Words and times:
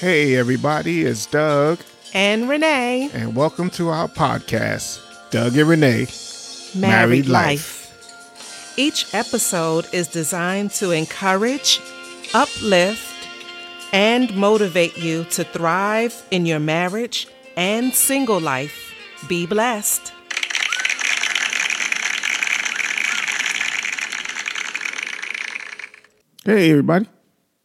Hey, 0.00 0.36
everybody, 0.36 1.02
it's 1.02 1.26
Doug, 1.26 1.78
and 2.14 2.48
Renee. 2.48 3.10
and 3.12 3.36
welcome 3.36 3.68
to 3.70 3.90
our 3.90 4.08
podcast, 4.08 4.98
Doug 5.30 5.58
and 5.58 5.68
Renee. 5.68 6.06
Married, 6.74 6.80
Married 6.80 7.26
Life. 7.26 8.72
Each 8.78 9.14
episode 9.14 9.86
is 9.92 10.08
designed 10.08 10.70
to 10.80 10.92
encourage, 10.92 11.82
uplift, 12.32 13.28
and 13.92 14.34
motivate 14.34 14.96
you 14.96 15.24
to 15.24 15.44
thrive 15.44 16.14
in 16.30 16.46
your 16.46 16.60
marriage 16.60 17.28
and 17.58 17.94
single 17.94 18.40
life. 18.40 18.94
Be 19.28 19.44
blessed. 19.44 20.14
Hey, 26.44 26.70
everybody. 26.70 27.06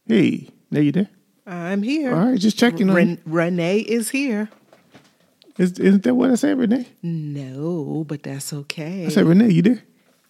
Hey, 0.06 0.50
there 0.70 0.82
you 0.82 0.92
there? 0.92 1.08
I'm 1.46 1.82
here. 1.82 2.14
All 2.14 2.30
right, 2.30 2.38
just 2.38 2.58
checking 2.58 2.90
on. 2.90 2.96
Ren- 2.96 3.22
Renee 3.24 3.78
is 3.78 4.10
here. 4.10 4.48
Is, 5.58 5.78
isn't 5.78 6.02
that 6.02 6.14
what 6.14 6.30
I 6.30 6.34
said, 6.34 6.58
Renee? 6.58 6.86
No, 7.02 8.04
but 8.06 8.22
that's 8.22 8.52
okay. 8.52 9.06
I 9.06 9.08
said, 9.08 9.24
Renee, 9.24 9.50
you 9.50 9.62
there? 9.62 9.82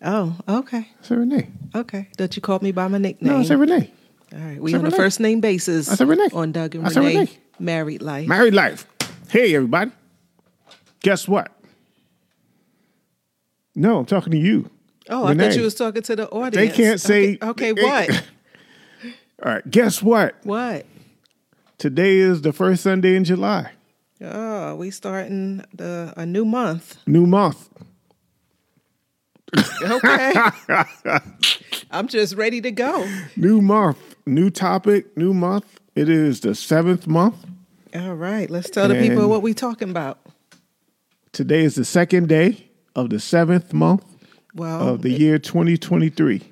oh, 0.03 0.37
okay. 0.49 0.79
I 0.79 1.03
said, 1.03 1.19
Renee. 1.19 1.49
Okay. 1.75 2.09
Don't 2.17 2.37
you 2.37 2.43
call 2.43 2.61
me 2.61 2.71
by 2.71 2.87
my 2.89 2.99
nickname. 2.99 3.33
No, 3.33 3.41
I 3.41 3.45
said, 3.45 3.59
Renee. 3.59 3.93
All 4.33 4.39
right. 4.39 4.61
We 4.61 4.75
on 4.75 4.81
a 4.81 4.85
Renee. 4.85 4.97
first 4.97 5.19
name 5.21 5.41
basis. 5.41 5.89
I 5.91 5.95
said 5.95 6.09
Renee. 6.09 6.29
On 6.33 6.53
Doug 6.53 6.75
and 6.75 6.87
I 6.87 6.91
said 6.91 7.01
Renee. 7.01 7.19
Renee. 7.19 7.39
Married 7.59 8.03
life. 8.03 8.29
Married 8.29 8.55
life. 8.55 8.87
Hey, 9.29 9.55
everybody. 9.55 9.91
Guess 11.01 11.27
what? 11.27 11.51
No, 13.75 13.99
I'm 13.99 14.07
talking 14.07 14.33
to 14.33 14.39
you. 14.39 14.71
Oh, 15.09 15.25
I 15.25 15.35
thought 15.35 15.57
you 15.57 15.63
was 15.63 15.75
talking 15.75 16.03
to 16.03 16.17
the 16.17 16.29
audience. 16.29 16.55
They 16.55 16.69
can't 16.69 17.01
say. 17.01 17.39
Okay, 17.41 17.73
okay 17.73 17.73
what? 17.73 18.11
All 19.45 19.53
right, 19.53 19.71
guess 19.71 20.03
what? 20.03 20.35
what? 20.45 20.87
Today 21.79 22.17
is 22.19 22.43
the 22.43 22.53
first 22.53 22.83
Sunday 22.83 23.17
in 23.17 23.25
July. 23.25 23.71
Oh, 24.23 24.75
we 24.77 24.91
starting 24.91 25.63
the 25.75 26.13
a 26.17 26.25
new 26.25 26.45
month. 26.45 26.97
New 27.07 27.27
month. 27.27 27.69
Okay. 29.83 30.35
I'm 31.91 32.09
just 32.09 32.35
ready 32.35 32.61
to 32.63 32.71
go. 32.71 33.07
New 33.37 33.61
month. 33.61 33.99
New 34.27 34.51
topic. 34.51 35.17
New 35.17 35.35
month. 35.35 35.81
It 35.95 36.09
is 36.09 36.41
the 36.41 36.55
seventh 36.55 37.07
month. 37.07 37.37
All 37.95 38.15
right, 38.15 38.51
let's 38.51 38.69
tell 38.69 38.89
the 38.89 38.95
people 38.95 39.21
And- 39.23 39.31
what 39.31 39.43
we 39.43 39.55
talking 39.55 39.91
about. 39.91 40.19
Today 41.33 41.65
is 41.65 41.75
the 41.75 41.85
second 41.85 42.29
day 42.29 42.69
of 42.95 43.11
the 43.11 43.21
seventh 43.21 43.73
month 43.75 44.03
Well, 44.55 44.89
of 44.89 45.03
the 45.03 45.11
year 45.11 45.39
2023. 45.39 46.43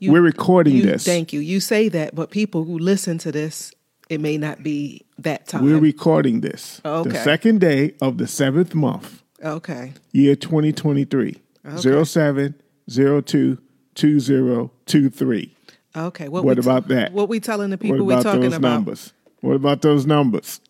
you- 0.00 0.12
We're 0.12 0.20
recording 0.20 0.74
you, 0.74 0.82
this. 0.82 1.04
Thank 1.04 1.32
you. 1.32 1.38
You 1.40 1.60
say 1.60 1.88
that, 1.88 2.14
but 2.16 2.30
people 2.30 2.64
who 2.64 2.76
listen 2.78 3.18
to 3.18 3.30
this, 3.32 3.72
it 4.12 4.20
may 4.20 4.36
not 4.36 4.62
be 4.62 5.06
that 5.18 5.48
time. 5.48 5.64
We're 5.64 5.78
recording 5.78 6.42
this. 6.42 6.82
Oh, 6.84 7.00
okay. 7.00 7.10
The 7.10 7.18
second 7.22 7.60
day 7.60 7.94
of 8.02 8.18
the 8.18 8.26
seventh 8.26 8.74
month, 8.74 9.22
okay. 9.42 9.94
year 10.12 10.36
2023. 10.36 11.40
Okay. 11.64 12.04
07 12.04 12.54
02 12.88 13.58
2023. 13.94 15.56
Okay. 15.96 16.28
What 16.28 16.44
we 16.44 16.52
about 16.52 16.88
that? 16.88 17.12
What 17.12 17.28
we 17.30 17.40
telling 17.40 17.70
the 17.70 17.76
What 17.76 17.80
people 17.80 18.04
we 18.04 18.12
about 18.12 18.22
talking 18.22 18.42
those 18.42 18.54
about? 18.54 18.68
numbers? 18.68 19.12
What 19.40 19.54
about 19.54 19.80
those 19.80 20.06
numbers? 20.06 20.60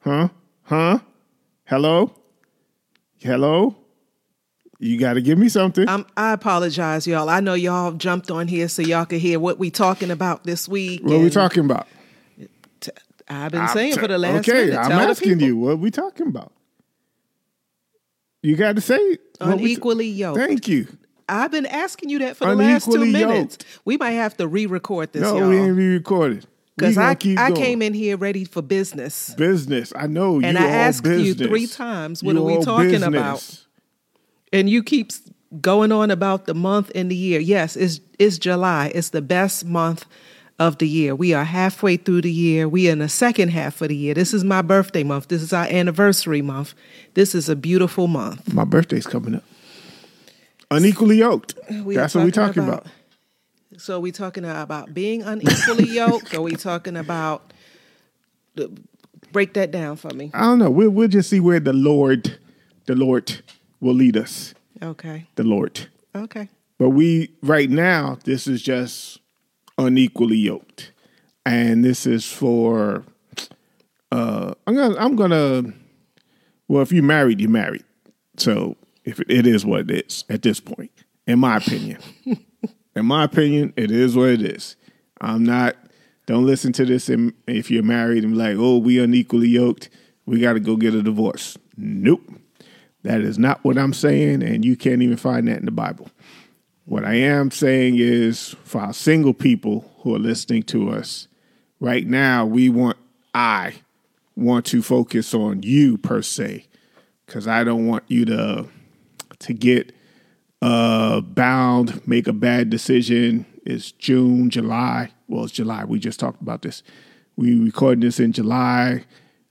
Huh? 0.00 0.28
Huh? 0.62 1.00
Hello? 1.64 2.12
Hello? 3.18 3.76
You 4.78 4.98
got 4.98 5.14
to 5.14 5.22
give 5.22 5.38
me 5.38 5.48
something. 5.48 5.88
Um, 5.88 6.06
I 6.16 6.32
apologize, 6.32 7.06
y'all. 7.06 7.28
I 7.30 7.40
know 7.40 7.54
y'all 7.54 7.92
jumped 7.92 8.30
on 8.30 8.46
here 8.46 8.68
so 8.68 8.82
y'all 8.82 9.06
could 9.06 9.20
hear 9.20 9.40
what 9.40 9.58
we 9.58 9.70
talking 9.70 10.10
about 10.10 10.44
this 10.44 10.68
week. 10.68 11.02
what 11.02 11.14
are 11.14 11.18
we 11.18 11.30
talking 11.30 11.64
about? 11.64 11.88
T- 13.28 13.34
I've 13.34 13.52
been 13.52 13.68
saying 13.68 13.94
for 13.98 14.08
the 14.08 14.18
last 14.18 14.48
Okay, 14.48 14.66
minute. 14.66 14.78
I'm 14.78 14.90
Tell 14.90 15.10
asking 15.10 15.40
you. 15.40 15.56
What 15.56 15.70
are 15.72 15.76
we 15.76 15.90
talking 15.90 16.28
about? 16.28 16.52
You 18.42 18.56
got 18.56 18.76
to 18.76 18.80
say 18.80 18.96
it. 18.96 19.20
Unequally 19.40 20.06
yoked. 20.08 20.38
Thank 20.38 20.68
you. 20.68 20.86
I've 21.28 21.50
been 21.50 21.66
asking 21.66 22.08
you 22.10 22.20
that 22.20 22.36
for 22.36 22.46
the 22.46 22.54
last 22.54 22.84
two 22.84 23.04
minutes. 23.04 23.56
yoked. 23.60 23.80
We 23.84 23.96
might 23.96 24.12
have 24.12 24.36
to 24.36 24.46
re-record 24.46 25.12
this, 25.12 25.22
No, 25.22 25.48
we 25.48 25.56
ain't 25.58 25.76
re-recorded. 25.76 26.46
Because 26.76 26.98
I 26.98 27.14
keep 27.14 27.38
I 27.38 27.52
came 27.52 27.80
in 27.82 27.94
here 27.94 28.16
ready 28.18 28.44
for 28.44 28.60
business, 28.62 29.34
business. 29.34 29.92
I 29.96 30.06
know 30.06 30.40
And 30.42 30.58
I 30.58 30.66
asked 30.68 31.06
you 31.06 31.32
three 31.34 31.66
times, 31.66 32.22
what 32.22 32.34
You 32.36 32.42
are 32.42 32.44
we 32.58 32.62
talking 32.64 32.90
business. 32.90 33.08
about? 33.08 33.62
and 34.52 34.68
you 34.70 34.82
keep 34.82 35.10
going 35.60 35.90
on 35.90 36.10
about 36.10 36.44
the 36.44 36.54
month 36.54 36.92
and 36.94 37.10
the 37.10 37.16
year. 37.16 37.40
Yes, 37.40 37.76
it's 37.76 38.00
it's 38.18 38.36
July. 38.38 38.92
It's 38.94 39.08
the 39.08 39.22
best 39.22 39.64
month 39.64 40.04
of 40.58 40.78
the 40.78 40.88
year. 40.88 41.14
We 41.14 41.34
are 41.34 41.44
halfway 41.44 41.96
through 41.96 42.22
the 42.22 42.32
year. 42.32 42.68
We 42.68 42.88
are 42.88 42.92
in 42.92 42.98
the 42.98 43.08
second 43.08 43.50
half 43.50 43.80
of 43.82 43.88
the 43.88 43.96
year. 43.96 44.14
This 44.14 44.32
is 44.32 44.42
my 44.44 44.62
birthday 44.62 45.02
month. 45.02 45.28
This 45.28 45.42
is 45.42 45.52
our 45.52 45.66
anniversary 45.66 46.42
month. 46.42 46.74
This 47.14 47.34
is 47.34 47.48
a 47.48 47.56
beautiful 47.56 48.06
month. 48.06 48.52
My 48.52 48.64
birthday's 48.64 49.06
coming 49.06 49.34
up. 49.34 49.44
Unequally 50.70 51.18
yoked. 51.18 51.54
We 51.84 51.94
That's 51.94 52.14
what 52.14 52.24
we're 52.24 52.30
talking 52.30 52.64
about. 52.64 52.86
So 53.78 54.00
we 54.00 54.10
talking 54.10 54.44
about 54.44 54.94
being 54.94 55.22
unequally 55.22 55.88
yoked, 55.90 56.34
or 56.34 56.40
we 56.40 56.52
talking 56.52 56.96
about 56.96 57.52
break 59.32 59.52
that 59.54 59.70
down 59.70 59.96
for 59.96 60.12
me? 60.14 60.30
I 60.32 60.40
don't 60.40 60.58
know. 60.58 60.70
We'll 60.70 60.90
we'll 60.90 61.08
just 61.08 61.28
see 61.28 61.40
where 61.40 61.60
the 61.60 61.72
Lord, 61.74 62.38
the 62.86 62.94
Lord, 62.94 63.42
will 63.80 63.94
lead 63.94 64.16
us. 64.16 64.54
Okay, 64.82 65.26
The 65.36 65.42
Lord. 65.44 65.88
okay, 66.14 66.48
But 66.78 66.90
we 66.90 67.30
right 67.42 67.70
now, 67.70 68.18
this 68.24 68.46
is 68.46 68.60
just 68.62 69.20
unequally 69.78 70.36
yoked, 70.36 70.92
and 71.44 71.84
this 71.84 72.06
is 72.06 72.30
for. 72.30 73.04
Uh, 74.10 74.54
I'm 74.66 74.74
gonna. 74.74 74.96
I'm 74.98 75.16
gonna. 75.16 75.72
Well, 76.68 76.82
if 76.82 76.92
you're 76.92 77.02
married, 77.02 77.40
you're 77.40 77.50
married. 77.50 77.84
So 78.36 78.76
if 79.04 79.20
it, 79.20 79.30
it 79.30 79.46
is 79.46 79.64
what 79.64 79.90
it 79.90 80.06
is 80.06 80.24
at 80.28 80.42
this 80.42 80.60
point, 80.60 80.90
in 81.26 81.38
my 81.38 81.58
opinion. 81.58 82.00
in 82.96 83.06
my 83.06 83.24
opinion, 83.24 83.72
it 83.76 83.90
is 83.90 84.16
what 84.16 84.30
it 84.30 84.42
is. 84.42 84.76
I'm 85.20 85.44
not. 85.44 85.76
Don't 86.26 86.44
listen 86.44 86.72
to 86.74 86.84
this. 86.84 87.08
And 87.08 87.32
if 87.46 87.70
you're 87.70 87.84
married 87.84 88.24
and 88.24 88.36
like, 88.36 88.56
oh, 88.58 88.78
we 88.78 88.98
unequally 88.98 89.48
yoked, 89.48 89.88
we 90.26 90.40
got 90.40 90.54
to 90.54 90.60
go 90.60 90.76
get 90.76 90.94
a 90.94 91.02
divorce. 91.02 91.56
Nope. 91.76 92.22
That 93.04 93.20
is 93.20 93.38
not 93.38 93.62
what 93.62 93.78
I'm 93.78 93.92
saying, 93.92 94.42
and 94.42 94.64
you 94.64 94.76
can't 94.76 95.00
even 95.00 95.16
find 95.16 95.46
that 95.46 95.58
in 95.58 95.64
the 95.64 95.70
Bible. 95.70 96.10
What 96.86 97.04
I 97.04 97.14
am 97.14 97.50
saying 97.50 97.96
is 97.98 98.54
for 98.62 98.80
our 98.80 98.92
single 98.94 99.34
people 99.34 99.90
who 99.98 100.14
are 100.14 100.20
listening 100.20 100.62
to 100.64 100.90
us 100.90 101.26
right 101.80 102.06
now, 102.06 102.46
we 102.46 102.68
want, 102.68 102.96
I 103.34 103.74
want 104.36 104.66
to 104.66 104.82
focus 104.82 105.34
on 105.34 105.64
you 105.64 105.98
per 105.98 106.22
se, 106.22 106.64
because 107.26 107.48
I 107.48 107.64
don't 107.64 107.86
want 107.86 108.04
you 108.06 108.24
to 108.26 108.68
to 109.40 109.52
get 109.52 109.92
uh, 110.62 111.20
bound, 111.20 112.06
make 112.06 112.28
a 112.28 112.32
bad 112.32 112.70
decision. 112.70 113.46
It's 113.66 113.90
June, 113.90 114.48
July. 114.48 115.10
Well, 115.26 115.44
it's 115.44 115.52
July. 115.52 115.84
We 115.84 115.98
just 115.98 116.20
talked 116.20 116.40
about 116.40 116.62
this. 116.62 116.84
We 117.34 117.58
recording 117.58 118.00
this 118.00 118.20
in 118.20 118.30
July. 118.30 119.04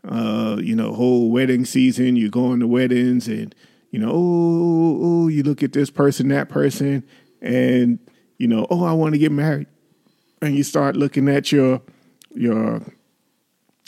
Uh, 0.07 0.57
you 0.61 0.75
know, 0.75 0.93
whole 0.93 1.29
wedding 1.31 1.65
season. 1.65 2.15
You 2.15 2.29
go 2.29 2.45
on 2.45 2.61
to 2.61 2.67
weddings, 2.67 3.27
and 3.27 3.53
you 3.91 3.99
know, 3.99 4.11
oh, 4.11 4.99
oh, 5.01 5.27
you 5.27 5.43
look 5.43 5.63
at 5.63 5.73
this 5.73 5.89
person, 5.89 6.29
that 6.29 6.47
person, 6.47 7.03
and 7.41 7.99
you 8.37 8.47
know, 8.47 8.67
oh, 8.69 8.83
I 8.83 8.93
want 8.93 9.13
to 9.13 9.19
get 9.19 9.31
married, 9.31 9.67
and 10.41 10.55
you 10.55 10.63
start 10.63 10.95
looking 10.95 11.29
at 11.29 11.51
your 11.51 11.81
your 12.33 12.81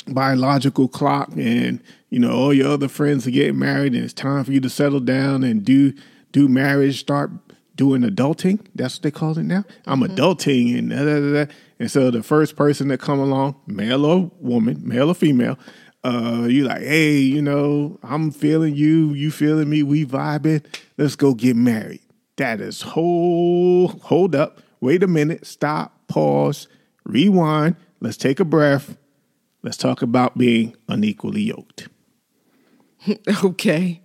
biological 0.08 0.88
clock 0.88 1.30
and 1.36 1.82
you 2.10 2.20
know 2.20 2.32
all 2.32 2.54
your 2.54 2.70
other 2.70 2.88
friends 2.88 3.28
are 3.28 3.32
getting 3.32 3.60
married 3.60 3.94
and 3.94 4.04
it's 4.04 4.14
time 4.14 4.44
for 4.44 4.52
you 4.52 4.62
to 4.62 4.70
settle 4.70 5.00
down 5.00 5.44
and 5.44 5.66
do 5.66 5.94
do 6.32 6.48
marriage 6.48 7.00
start 7.00 7.32
doing 7.76 8.02
adulting. 8.02 8.66
That's 8.74 8.96
what 8.96 9.04
they 9.04 9.12
call 9.12 9.38
it 9.38 9.44
now. 9.44 9.64
I'm 9.86 10.02
adulting 10.02 10.78
and 10.78 10.90
da, 10.90 11.04
da, 11.04 11.20
da, 11.20 11.46
da. 11.46 11.54
and 11.80 11.92
so 11.92 12.10
the 12.10 12.24
first 12.24 12.56
person 12.56 12.88
that 12.88 13.00
come 13.00 13.20
along 13.20 13.56
male 13.68 14.06
or 14.06 14.32
woman 14.40 14.82
male 14.88 15.10
or 15.10 15.16
female 15.16 15.58
uh 16.04 16.46
you 16.48 16.64
like 16.64 16.82
hey 16.82 17.18
you 17.18 17.42
know 17.42 18.00
i'm 18.04 18.30
feeling 18.30 18.76
you 18.76 19.14
you 19.14 19.32
feeling 19.32 19.70
me 19.70 19.84
we 19.84 20.06
vibing. 20.06 20.64
Let's 20.98 21.16
go 21.16 21.34
get 21.34 21.56
married 21.56 22.02
that 22.38 22.62
is 22.62 22.82
hold 22.82 24.02
hold 24.04 24.34
up 24.34 24.60
wait 24.80 25.04
a 25.04 25.08
minute 25.08 25.46
stop 25.46 26.08
pause 26.08 26.68
rewind 27.06 27.76
let's 28.00 28.18
take 28.18 28.40
a 28.40 28.46
breath 28.46 28.98
Let's 29.68 29.76
talk 29.76 30.02
about 30.02 30.38
being 30.38 30.78
unequally 30.88 31.42
yoked. 31.42 31.90
okay, 33.44 34.02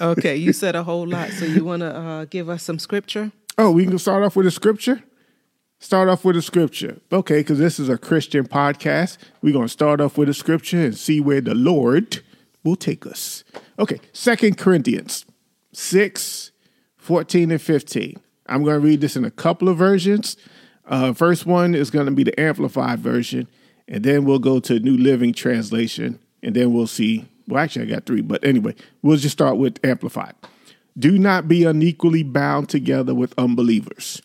okay. 0.00 0.36
You 0.36 0.52
said 0.52 0.76
a 0.76 0.84
whole 0.84 1.08
lot, 1.08 1.30
so 1.30 1.44
you 1.44 1.64
want 1.64 1.80
to 1.80 1.92
uh, 1.92 2.24
give 2.26 2.48
us 2.48 2.62
some 2.62 2.78
scripture? 2.78 3.32
Oh, 3.58 3.72
we 3.72 3.84
can 3.84 3.98
start 3.98 4.22
off 4.22 4.36
with 4.36 4.46
a 4.46 4.52
scripture? 4.52 5.02
Start 5.80 6.08
off 6.08 6.24
with 6.24 6.36
a 6.36 6.42
scripture. 6.42 7.00
Okay, 7.10 7.40
because 7.40 7.58
this 7.58 7.80
is 7.80 7.88
a 7.88 7.98
Christian 7.98 8.46
podcast. 8.46 9.18
We're 9.42 9.52
going 9.52 9.66
to 9.66 9.72
start 9.72 10.00
off 10.00 10.16
with 10.16 10.28
a 10.28 10.34
scripture 10.34 10.84
and 10.84 10.96
see 10.96 11.20
where 11.20 11.40
the 11.40 11.56
Lord 11.56 12.22
will 12.62 12.76
take 12.76 13.04
us. 13.04 13.42
Okay, 13.80 13.98
Second 14.12 14.56
Corinthians 14.56 15.26
6, 15.72 16.51
14 17.02 17.50
and 17.50 17.60
15. 17.60 18.20
I'm 18.46 18.62
going 18.62 18.80
to 18.80 18.86
read 18.86 19.00
this 19.00 19.16
in 19.16 19.24
a 19.24 19.30
couple 19.30 19.68
of 19.68 19.76
versions. 19.76 20.36
Uh, 20.86 21.12
first 21.12 21.46
one 21.46 21.74
is 21.74 21.90
going 21.90 22.06
to 22.06 22.12
be 22.12 22.22
the 22.22 22.38
Amplified 22.40 23.00
version, 23.00 23.48
And 23.88 24.04
then 24.04 24.24
we'll 24.24 24.38
go 24.38 24.60
to 24.60 24.78
New 24.78 24.96
Living 24.96 25.32
Translation, 25.32 26.20
and 26.42 26.54
then 26.54 26.72
we'll 26.72 26.86
see. 26.86 27.26
Well, 27.48 27.62
actually, 27.62 27.86
I 27.86 27.88
got 27.88 28.06
three, 28.06 28.20
but 28.20 28.44
anyway, 28.44 28.76
we'll 29.02 29.16
just 29.16 29.32
start 29.32 29.56
with 29.56 29.84
Amplified. 29.84 30.34
Do 30.96 31.18
not 31.18 31.48
be 31.48 31.64
unequally 31.64 32.22
bound 32.22 32.68
together 32.68 33.14
with 33.14 33.34
unbelievers. 33.36 34.22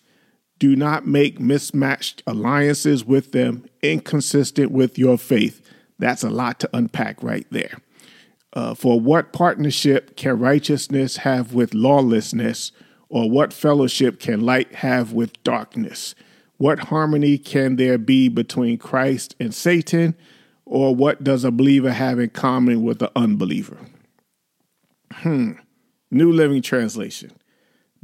Do 0.59 0.75
not 0.75 1.07
make 1.07 1.39
mismatched 1.39 2.21
alliances 2.27 3.03
with 3.03 3.31
them 3.31 3.68
inconsistent 3.81 4.71
with 4.71 5.00
your 5.00 5.18
faith. 5.18 5.62
That's 5.97 6.23
a 6.23 6.30
lot 6.30 6.59
to 6.59 6.69
unpack 6.73 7.23
right 7.23 7.47
there. 7.50 7.80
Uh, 8.53 8.73
for 8.73 8.99
what 8.99 9.33
partnership 9.33 10.15
can 10.15 10.39
righteousness 10.39 11.17
have 11.17 11.53
with 11.53 11.73
lawlessness, 11.73 12.71
or 13.09 13.29
what 13.29 13.53
fellowship 13.53 14.19
can 14.19 14.41
light 14.41 14.75
have 14.75 15.13
with 15.13 15.41
darkness? 15.44 16.15
What 16.57 16.79
harmony 16.79 17.38
can 17.38 17.75
there 17.75 17.97
be 17.97 18.29
between 18.29 18.77
Christ 18.77 19.35
and 19.39 19.53
Satan, 19.53 20.15
or 20.65 20.95
what 20.95 21.23
does 21.23 21.44
a 21.44 21.51
believer 21.51 21.91
have 21.91 22.19
in 22.19 22.29
common 22.29 22.83
with 22.83 23.01
an 23.01 23.09
unbeliever? 23.15 23.77
Hmm. 25.11 25.53
New 26.09 26.31
Living 26.31 26.61
Translation. 26.61 27.31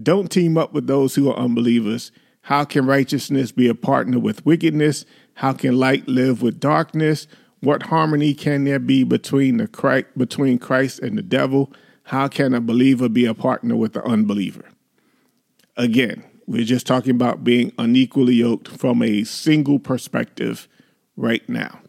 Don't 0.02 0.32
team 0.32 0.58
up 0.58 0.74
with 0.74 0.88
those 0.88 1.16
who 1.16 1.30
are 1.30 1.38
unbelievers. 1.38 2.12
How 2.42 2.66
can 2.66 2.86
righteousness 2.86 3.52
be 3.52 3.68
a 3.68 3.76
partner 3.76 4.20
with 4.20 4.46
wickedness? 4.46 5.06
How 5.36 5.54
can 5.54 5.78
light 5.78 6.08
live 6.08 6.42
with 6.42 6.60
darkness? 6.60 7.28
What 7.64 7.84
harmony 7.84 8.34
can 8.34 8.66
there 8.66 8.78
be 8.78 9.06
between 9.06 9.56
the 9.56 9.70
Christ, 9.70 10.08
between 10.18 10.60
Christ 10.60 11.00
and 11.00 11.18
the 11.18 11.22
devil? 11.22 11.72
How 12.04 12.28
can 12.28 12.54
a 12.54 12.60
believer 12.60 13.08
be 13.08 13.26
a 13.26 13.34
partner 13.34 13.78
with 13.78 13.94
the 13.94 14.04
unbeliever? 14.04 14.66
Again, 15.78 16.26
we're 16.46 16.66
just 16.66 16.86
talking 16.86 17.12
about 17.12 17.46
being 17.46 17.72
unequally 17.78 18.34
yoked 18.34 18.68
from 18.68 19.02
a 19.02 19.24
single 19.24 19.80
perspective 19.80 20.68
right 21.16 21.48
now. 21.48 21.80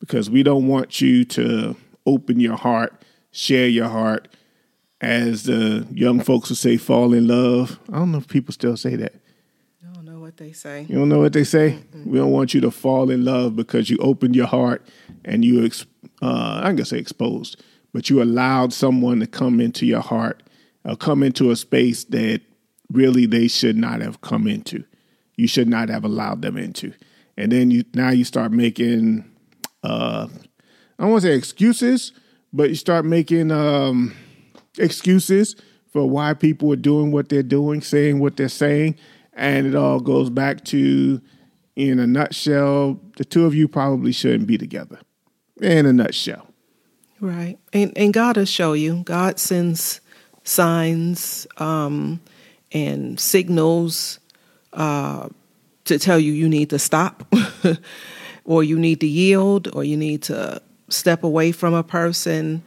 Because 0.00 0.28
we 0.28 0.42
don't 0.42 0.68
want 0.68 1.00
you 1.00 1.24
to 1.24 1.76
open 2.04 2.38
your 2.38 2.58
heart, 2.58 2.92
share 3.30 3.68
your 3.68 3.88
heart, 3.88 4.28
as 5.00 5.44
the 5.44 5.86
young 5.90 6.20
folks 6.20 6.50
would 6.50 6.58
say, 6.58 6.76
fall 6.76 7.14
in 7.14 7.26
love. 7.26 7.80
I 7.90 8.00
don't 8.00 8.12
know 8.12 8.18
if 8.18 8.28
people 8.28 8.52
still 8.52 8.76
say 8.76 8.96
that 8.96 9.14
they 10.40 10.52
say. 10.52 10.86
You 10.88 10.96
don't 10.96 11.10
know 11.10 11.20
what 11.20 11.34
they 11.34 11.44
say? 11.44 11.78
mm 11.94 12.06
We 12.06 12.18
don't 12.18 12.32
want 12.32 12.54
you 12.54 12.62
to 12.62 12.70
fall 12.70 13.10
in 13.10 13.24
love 13.24 13.54
because 13.54 13.90
you 13.90 13.98
opened 13.98 14.34
your 14.34 14.46
heart 14.46 14.84
and 15.24 15.44
you, 15.44 15.64
ex- 15.64 15.84
uh, 16.22 16.56
I'm 16.56 16.76
going 16.76 16.76
to 16.78 16.84
say 16.86 16.98
exposed, 16.98 17.62
but 17.92 18.08
you 18.08 18.22
allowed 18.22 18.72
someone 18.72 19.20
to 19.20 19.26
come 19.26 19.60
into 19.60 19.84
your 19.84 20.00
heart 20.00 20.42
or 20.84 20.96
come 20.96 21.22
into 21.22 21.50
a 21.50 21.56
space 21.56 22.04
that 22.04 22.40
really 22.90 23.26
they 23.26 23.48
should 23.48 23.76
not 23.76 24.00
have 24.00 24.22
come 24.22 24.48
into. 24.48 24.82
You 25.36 25.46
should 25.46 25.68
not 25.68 25.90
have 25.90 26.04
allowed 26.04 26.40
them 26.40 26.56
into. 26.56 26.94
And 27.36 27.52
then 27.52 27.70
you 27.70 27.84
now 27.94 28.10
you 28.10 28.24
start 28.24 28.50
making, 28.50 29.30
uh, 29.84 30.26
I 30.98 31.02
don't 31.02 31.10
want 31.10 31.22
to 31.22 31.28
say 31.28 31.36
excuses, 31.36 32.12
but 32.52 32.70
you 32.70 32.76
start 32.76 33.04
making 33.04 33.50
um, 33.50 34.14
excuses 34.78 35.54
for 35.92 36.08
why 36.08 36.32
people 36.34 36.72
are 36.72 36.76
doing 36.76 37.12
what 37.12 37.28
they're 37.28 37.42
doing, 37.42 37.82
saying 37.82 38.20
what 38.20 38.36
they're 38.36 38.48
saying, 38.48 38.96
and 39.32 39.66
it 39.66 39.74
all 39.74 40.00
goes 40.00 40.30
back 40.30 40.64
to, 40.66 41.20
in 41.76 41.98
a 41.98 42.06
nutshell, 42.06 43.00
the 43.16 43.24
two 43.24 43.46
of 43.46 43.54
you 43.54 43.68
probably 43.68 44.12
shouldn't 44.12 44.46
be 44.46 44.58
together. 44.58 44.98
In 45.60 45.86
a 45.86 45.92
nutshell. 45.92 46.46
Right. 47.20 47.58
And, 47.72 47.92
and 47.96 48.12
God 48.12 48.36
will 48.36 48.46
show 48.46 48.72
you. 48.72 49.02
God 49.04 49.38
sends 49.38 50.00
signs 50.42 51.46
um, 51.58 52.20
and 52.72 53.20
signals 53.20 54.18
uh, 54.72 55.28
to 55.84 55.98
tell 55.98 56.18
you 56.18 56.32
you 56.32 56.48
need 56.48 56.70
to 56.70 56.78
stop 56.78 57.32
or 58.44 58.64
you 58.64 58.78
need 58.78 59.00
to 59.00 59.06
yield 59.06 59.68
or 59.74 59.84
you 59.84 59.96
need 59.96 60.22
to 60.22 60.62
step 60.88 61.22
away 61.24 61.52
from 61.52 61.74
a 61.74 61.82
person. 61.82 62.62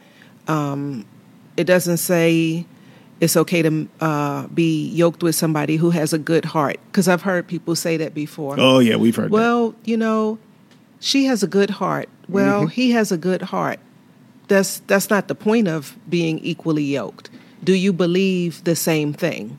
Um, 0.46 1.04
it 1.56 1.64
doesn't 1.64 1.98
say 1.98 2.66
it's 3.20 3.36
okay 3.36 3.62
to 3.62 3.88
uh, 4.00 4.46
be 4.48 4.88
yoked 4.90 5.22
with 5.22 5.34
somebody 5.34 5.76
who 5.76 5.90
has 5.90 6.12
a 6.12 6.18
good 6.18 6.44
heart. 6.44 6.78
Because 6.86 7.08
I've 7.08 7.22
heard 7.22 7.46
people 7.46 7.76
say 7.76 7.96
that 7.96 8.14
before. 8.14 8.56
Oh, 8.58 8.78
yeah, 8.78 8.96
we've 8.96 9.16
heard 9.16 9.30
well, 9.30 9.70
that. 9.70 9.88
you 9.88 9.96
know, 9.96 10.38
she 11.00 11.26
has 11.26 11.42
a 11.42 11.46
good 11.46 11.70
heart. 11.70 12.08
Well, 12.28 12.62
mm-hmm. 12.62 12.70
he 12.70 12.90
has 12.92 13.12
a 13.12 13.16
good 13.16 13.42
heart. 13.42 13.78
That's 14.48 14.80
that's 14.80 15.10
not 15.10 15.28
the 15.28 15.34
point 15.34 15.68
of 15.68 15.96
being 16.08 16.38
equally 16.40 16.84
yoked. 16.84 17.30
Do 17.62 17.72
you 17.72 17.92
believe 17.92 18.64
the 18.64 18.76
same 18.76 19.12
thing? 19.12 19.58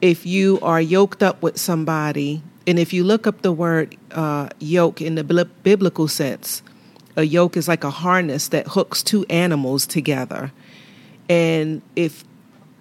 If 0.00 0.26
you 0.26 0.58
are 0.60 0.80
yoked 0.80 1.22
up 1.22 1.42
with 1.42 1.58
somebody, 1.58 2.42
and 2.66 2.78
if 2.78 2.92
you 2.92 3.04
look 3.04 3.26
up 3.26 3.40
the 3.40 3.52
word 3.52 3.96
uh, 4.10 4.50
yoke 4.58 5.00
in 5.00 5.14
the 5.14 5.24
biblical 5.24 6.08
sense, 6.08 6.62
a 7.16 7.24
yoke 7.24 7.56
is 7.56 7.68
like 7.68 7.84
a 7.84 7.90
harness 7.90 8.48
that 8.48 8.68
hooks 8.68 9.02
two 9.02 9.24
animals 9.30 9.86
together. 9.86 10.52
And 11.28 11.82
if 11.96 12.24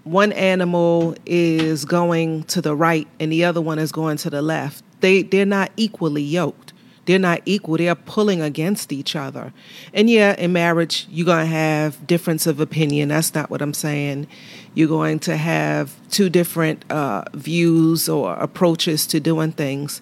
one 0.04 0.32
animal 0.34 1.16
is 1.26 1.86
going 1.86 2.44
to 2.44 2.62
the 2.62 2.76
right 2.76 3.08
and 3.20 3.32
the 3.32 3.46
other 3.46 3.62
one 3.62 3.80
is 3.80 3.92
going 3.92 4.18
to 4.18 4.30
the 4.30 4.42
left, 4.42 4.84
they, 5.02 5.22
they're 5.22 5.46
not 5.46 5.72
equally 5.78 6.24
yoked. 6.24 6.74
They're 7.06 7.20
not 7.20 7.42
equal. 7.46 7.78
They're 7.78 7.96
pulling 7.96 8.42
against 8.42 8.94
each 8.94 9.16
other. 9.16 9.52
And 9.94 10.10
yeah, 10.10 10.36
in 10.38 10.54
marriage, 10.54 11.06
you're 11.10 11.26
going 11.26 11.46
to 11.46 11.52
have 11.52 12.06
difference 12.08 12.48
of 12.48 12.60
opinion. 12.60 13.10
That's 13.10 13.36
not 13.36 13.50
what 13.50 13.62
I'm 13.62 13.74
saying. 13.74 14.28
You're 14.74 14.88
going 14.88 15.20
to 15.20 15.36
have 15.36 15.96
two 16.10 16.30
different 16.30 16.90
uh, 16.90 17.26
views 17.34 18.08
or 18.08 18.34
approaches 18.36 19.06
to 19.08 19.20
doing 19.20 19.52
things. 19.52 20.02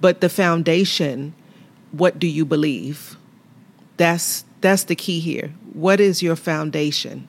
But 0.00 0.22
the 0.22 0.30
foundation, 0.30 1.34
what 1.92 2.18
do 2.18 2.26
you 2.26 2.44
believe? 2.46 3.16
That's 3.98 4.44
that's 4.62 4.84
the 4.84 4.96
key 4.96 5.20
here. 5.20 5.52
What 5.72 6.00
is 6.00 6.22
your 6.22 6.36
foundation? 6.36 7.28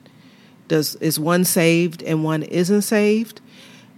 Does 0.72 0.94
is 1.02 1.20
one 1.20 1.44
saved 1.44 2.02
and 2.02 2.24
one 2.24 2.44
isn't 2.44 2.80
saved? 2.80 3.42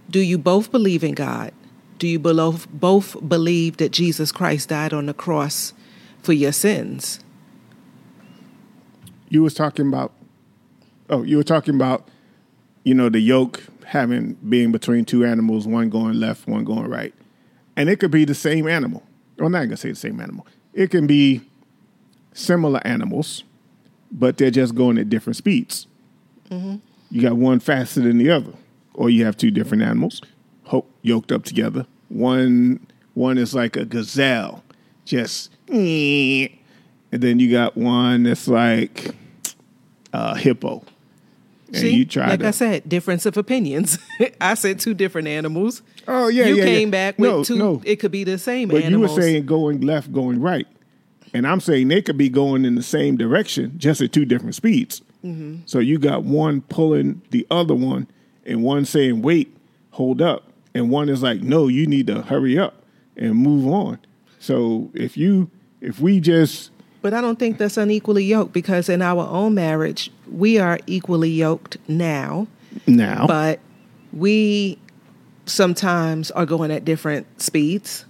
Do 0.09 0.19
you 0.19 0.37
both 0.37 0.71
believe 0.71 1.05
in 1.05 1.13
God? 1.13 1.53
Do 1.99 2.05
you 2.05 2.19
both 2.19 3.29
believe 3.29 3.77
that 3.77 3.93
Jesus 3.93 4.33
Christ 4.33 4.67
died 4.67 4.91
on 4.91 5.05
the 5.05 5.13
cross 5.13 5.71
for 6.21 6.33
your 6.33 6.51
sins? 6.51 7.21
You 9.29 9.41
was 9.41 9.53
talking 9.53 9.87
about 9.87 10.11
oh, 11.09 11.23
you 11.23 11.37
were 11.37 11.45
talking 11.45 11.75
about 11.75 12.09
you 12.83 12.93
know 12.93 13.07
the 13.07 13.21
yoke 13.21 13.63
having 13.85 14.33
being 14.49 14.73
between 14.73 15.05
two 15.05 15.23
animals, 15.23 15.65
one 15.65 15.89
going 15.89 16.19
left, 16.19 16.45
one 16.45 16.65
going 16.65 16.89
right. 16.89 17.13
And 17.77 17.87
it 17.87 18.01
could 18.01 18.11
be 18.11 18.25
the 18.25 18.35
same 18.35 18.67
animal. 18.67 19.01
Well, 19.37 19.45
I'm 19.45 19.53
not 19.53 19.63
gonna 19.63 19.77
say 19.77 19.91
the 19.91 19.95
same 19.95 20.19
animal. 20.19 20.45
It 20.73 20.91
can 20.91 21.07
be 21.07 21.39
similar 22.33 22.85
animals, 22.85 23.45
but 24.11 24.35
they're 24.35 24.51
just 24.51 24.75
going 24.75 24.97
at 24.97 25.09
different 25.09 25.37
speeds. 25.37 25.87
Mm-hmm. 26.49 26.75
You 27.11 27.21
got 27.21 27.37
one 27.37 27.59
faster 27.59 28.01
than 28.01 28.17
the 28.17 28.31
other, 28.31 28.53
or 28.93 29.09
you 29.09 29.25
have 29.25 29.37
two 29.37 29.51
different 29.51 29.83
animals 29.83 30.21
yoked 31.05 31.31
up 31.31 31.43
together. 31.43 31.85
One 32.09 32.85
one 33.13 33.37
is 33.37 33.55
like 33.55 33.77
a 33.77 33.85
gazelle, 33.85 34.63
just, 35.05 35.51
and 35.69 36.49
then 37.11 37.39
you 37.39 37.49
got 37.49 37.77
one 37.77 38.23
that's 38.23 38.47
like 38.47 39.15
a 40.11 40.37
hippo. 40.37 40.83
And 41.67 41.77
See, 41.77 41.95
you 41.95 42.05
try 42.05 42.31
like 42.31 42.41
to, 42.41 42.47
I 42.47 42.51
said, 42.51 42.87
difference 42.87 43.25
of 43.25 43.37
opinions. 43.37 43.97
I 44.41 44.53
said 44.53 44.79
two 44.79 44.93
different 44.93 45.27
animals. 45.27 45.81
Oh 46.07 46.27
yeah, 46.27 46.45
you 46.45 46.57
yeah, 46.57 46.65
came 46.65 46.89
yeah. 46.89 47.11
back 47.11 47.19
with 47.19 47.29
no, 47.29 47.43
two. 47.43 47.57
No. 47.57 47.81
It 47.85 47.97
could 47.97 48.11
be 48.11 48.23
the 48.23 48.37
same. 48.37 48.67
But 48.69 48.83
animals. 48.83 49.11
you 49.11 49.15
were 49.15 49.21
saying 49.21 49.45
going 49.45 49.81
left, 49.81 50.11
going 50.11 50.41
right, 50.41 50.67
and 51.33 51.47
I'm 51.47 51.59
saying 51.59 51.87
they 51.87 52.01
could 52.01 52.17
be 52.17 52.29
going 52.29 52.65
in 52.65 52.75
the 52.75 52.83
same 52.83 53.17
direction, 53.17 53.73
just 53.77 54.01
at 54.01 54.11
two 54.11 54.25
different 54.25 54.55
speeds. 54.55 55.01
Mm-hmm. 55.25 55.61
So 55.65 55.79
you 55.79 55.97
got 55.97 56.23
one 56.23 56.61
pulling 56.61 57.21
the 57.31 57.47
other 57.49 57.73
one, 57.73 58.07
and 58.45 58.63
one 58.63 58.85
saying, 58.85 59.21
"Wait, 59.21 59.55
hold 59.91 60.21
up," 60.21 60.51
and 60.73 60.89
one 60.89 61.09
is 61.09 61.23
like, 61.23 61.41
"No, 61.41 61.67
you 61.67 61.87
need 61.87 62.07
to 62.07 62.21
hurry 62.21 62.57
up 62.57 62.83
and 63.17 63.35
move 63.35 63.67
on." 63.67 63.99
So 64.39 64.91
if 64.93 65.17
you, 65.17 65.49
if 65.81 65.99
we 65.99 66.19
just 66.19 66.69
but 67.05 67.13
I 67.13 67.21
don't 67.21 67.37
think 67.37 67.59
that's 67.59 67.77
unequally 67.77 68.23
yoked 68.23 68.51
because 68.51 68.89
in 68.89 69.03
our 69.03 69.27
own 69.27 69.53
marriage, 69.53 70.09
we 70.27 70.57
are 70.57 70.79
equally 70.87 71.29
yoked 71.29 71.77
now. 71.87 72.47
Now. 72.87 73.27
But 73.27 73.59
we 74.11 74.79
sometimes 75.45 76.31
are 76.31 76.47
going 76.47 76.71
at 76.71 76.83
different 76.83 77.39
speeds. 77.39 78.05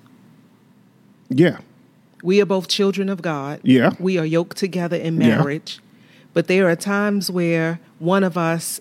Yeah. 1.28 1.58
We 2.24 2.42
are 2.42 2.46
both 2.46 2.70
children 2.70 3.10
of 3.10 3.22
God. 3.22 3.60
Yeah. 3.64 3.92
We 4.00 4.18
are 4.18 4.26
yoked 4.26 4.56
together 4.56 4.96
in 4.96 5.18
marriage. 5.18 5.82
But 6.36 6.48
there 6.48 6.70
are 6.70 6.76
times 6.76 7.32
where 7.32 7.80
one 7.98 8.24
of 8.24 8.38
us 8.38 8.80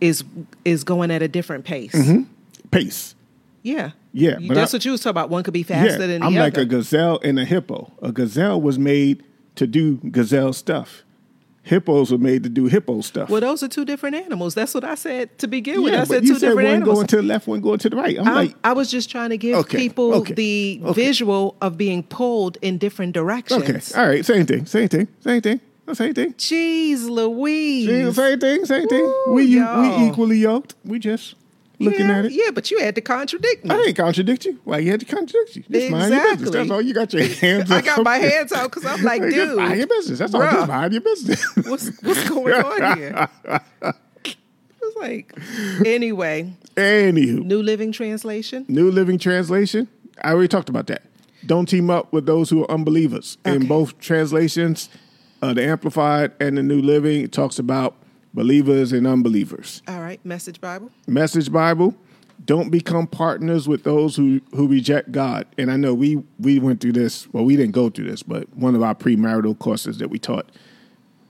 is 0.00 0.22
is 0.64 0.84
going 0.84 1.10
at 1.10 1.22
a 1.22 1.28
different 1.28 1.64
pace. 1.64 1.92
Mm-hmm. 1.92 2.22
Pace. 2.70 3.16
Yeah. 3.62 3.90
Yeah. 4.12 4.36
That's 4.40 4.72
I, 4.72 4.76
what 4.76 4.84
you 4.84 4.92
was 4.92 5.00
talking 5.00 5.10
about. 5.10 5.30
One 5.30 5.42
could 5.42 5.54
be 5.54 5.62
faster 5.64 5.92
yeah, 5.92 5.96
than 5.96 6.08
the 6.08 6.16
other. 6.16 6.24
I'm 6.26 6.32
other. 6.34 6.40
like 6.40 6.56
a 6.58 6.64
gazelle 6.64 7.18
and 7.24 7.38
a 7.40 7.44
hippo. 7.44 7.92
A 8.02 8.12
gazelle 8.12 8.60
was 8.60 8.78
made 8.78 9.24
to 9.56 9.66
do 9.66 9.96
gazelle 10.10 10.52
stuff. 10.52 11.02
Hippos 11.62 12.10
were 12.10 12.18
made 12.18 12.42
to 12.44 12.48
do 12.48 12.66
hippo 12.66 13.00
stuff. 13.02 13.28
Well, 13.28 13.42
those 13.42 13.62
are 13.62 13.68
two 13.68 13.84
different 13.84 14.16
animals. 14.16 14.54
That's 14.54 14.72
what 14.74 14.82
I 14.82 14.94
said 14.94 15.38
to 15.38 15.46
begin 15.46 15.82
with. 15.82 15.92
yeah, 15.92 15.98
I 16.00 16.02
but 16.02 16.08
said 16.08 16.24
you 16.24 16.32
two 16.34 16.38
said 16.38 16.48
different 16.48 16.66
one 16.68 16.74
animals. 16.76 16.94
going 16.96 17.06
to 17.08 17.16
the 17.16 17.22
left, 17.22 17.46
one 17.46 17.60
going 17.60 17.78
to 17.78 17.90
the 17.90 17.96
right. 17.96 18.18
I'm 18.18 18.26
I'm- 18.26 18.34
like, 18.34 18.56
I 18.64 18.72
was 18.72 18.90
just 18.90 19.10
trying 19.10 19.30
to 19.30 19.36
give 19.38 19.56
Okay, 19.58 19.76
people 19.76 20.14
okay, 20.16 20.34
the 20.34 20.80
okay. 20.84 20.92
visual 21.04 21.56
of 21.60 21.76
being 21.76 22.02
pulled 22.02 22.56
in 22.62 22.78
different 22.78 23.12
directions. 23.12 23.62
okay, 23.62 24.00
all 24.00 24.08
right, 24.08 24.24
same 24.24 24.46
thing, 24.46 24.64
same 24.66 24.88
thing, 24.88 25.06
same 25.20 25.42
thing, 25.42 25.60
same 25.94 26.14
thing. 26.14 26.34
Jeez 26.34 27.08
Louise. 27.08 28.14
Same 28.16 28.38
thing, 28.40 28.64
same 28.64 28.88
thing. 28.88 29.00
Ooh, 29.00 29.32
we 29.32 29.44
you, 29.44 29.60
y'all. 29.60 30.00
we 30.00 30.08
equally 30.08 30.38
yoked. 30.38 30.74
We 30.84 30.98
just 30.98 31.34
looking 31.78 32.08
yeah, 32.08 32.18
at 32.18 32.24
it. 32.26 32.32
Yeah, 32.32 32.50
but 32.52 32.70
you 32.70 32.78
had 32.78 32.94
to 32.94 33.00
contradict 33.00 33.64
me. 33.64 33.70
I 33.74 33.76
didn't 33.78 33.96
contradict 33.96 34.44
you. 34.44 34.60
Why 34.64 34.78
you 34.78 34.90
had 34.90 35.00
to 35.00 35.06
contradict 35.06 35.56
you? 35.56 35.64
Just 35.70 35.90
mind 35.90 36.14
your 36.14 36.24
business. 36.24 36.50
That's 36.50 36.70
all 36.70 36.82
you 36.82 36.94
got 36.94 37.12
your 37.12 37.26
hands. 37.26 37.70
I 37.70 37.80
got 37.80 38.04
my 38.04 38.16
hands 38.18 38.52
out 38.52 38.70
because 38.70 38.84
I'm 38.84 39.02
like, 39.02 39.22
Just 39.30 39.34
dude, 39.34 39.56
mind 39.56 39.78
your 39.78 39.86
business. 39.86 40.18
That's 40.18 40.34
all. 40.34 40.42
Just 40.42 40.68
mind 40.68 40.92
your 40.92 41.02
business. 41.02 41.44
what's 41.66 42.02
what's 42.02 42.28
going 42.28 42.54
on 42.54 42.98
here? 42.98 43.28
It's 44.82 44.96
like, 44.96 45.86
anyway, 45.86 46.52
Anywho, 46.74 47.44
New 47.44 47.62
Living 47.62 47.92
Translation. 47.92 48.64
New 48.68 48.90
Living 48.90 49.18
Translation. 49.18 49.88
I 50.22 50.32
already 50.32 50.48
talked 50.48 50.68
about 50.68 50.86
that. 50.88 51.02
Don't 51.46 51.66
team 51.66 51.90
up 51.90 52.12
with 52.12 52.26
those 52.26 52.50
who 52.50 52.64
are 52.64 52.70
unbelievers. 52.70 53.38
In 53.44 53.66
both 53.66 53.98
translations, 54.00 54.88
uh, 55.42 55.54
the 55.54 55.64
Amplified 55.64 56.32
and 56.40 56.58
the 56.58 56.62
New 56.62 56.80
Living, 56.80 57.22
it 57.22 57.32
talks 57.32 57.58
about 57.58 57.96
believers 58.34 58.92
and 58.92 59.06
unbelievers. 59.06 59.82
All 59.88 60.00
right, 60.00 60.24
Message 60.24 60.60
Bible. 60.60 60.90
Message 61.06 61.52
Bible. 61.52 61.94
Don't 62.44 62.70
become 62.70 63.06
partners 63.06 63.68
with 63.68 63.84
those 63.84 64.16
who, 64.16 64.40
who 64.54 64.66
reject 64.66 65.12
God. 65.12 65.46
And 65.58 65.70
I 65.70 65.76
know 65.76 65.92
we 65.92 66.22
we 66.38 66.58
went 66.58 66.80
through 66.80 66.92
this. 66.92 67.28
Well, 67.32 67.44
we 67.44 67.56
didn't 67.56 67.72
go 67.72 67.90
through 67.90 68.10
this, 68.10 68.22
but 68.22 68.48
one 68.56 68.74
of 68.74 68.82
our 68.82 68.94
premarital 68.94 69.58
courses 69.58 69.98
that 69.98 70.08
we 70.08 70.18
taught, 70.18 70.50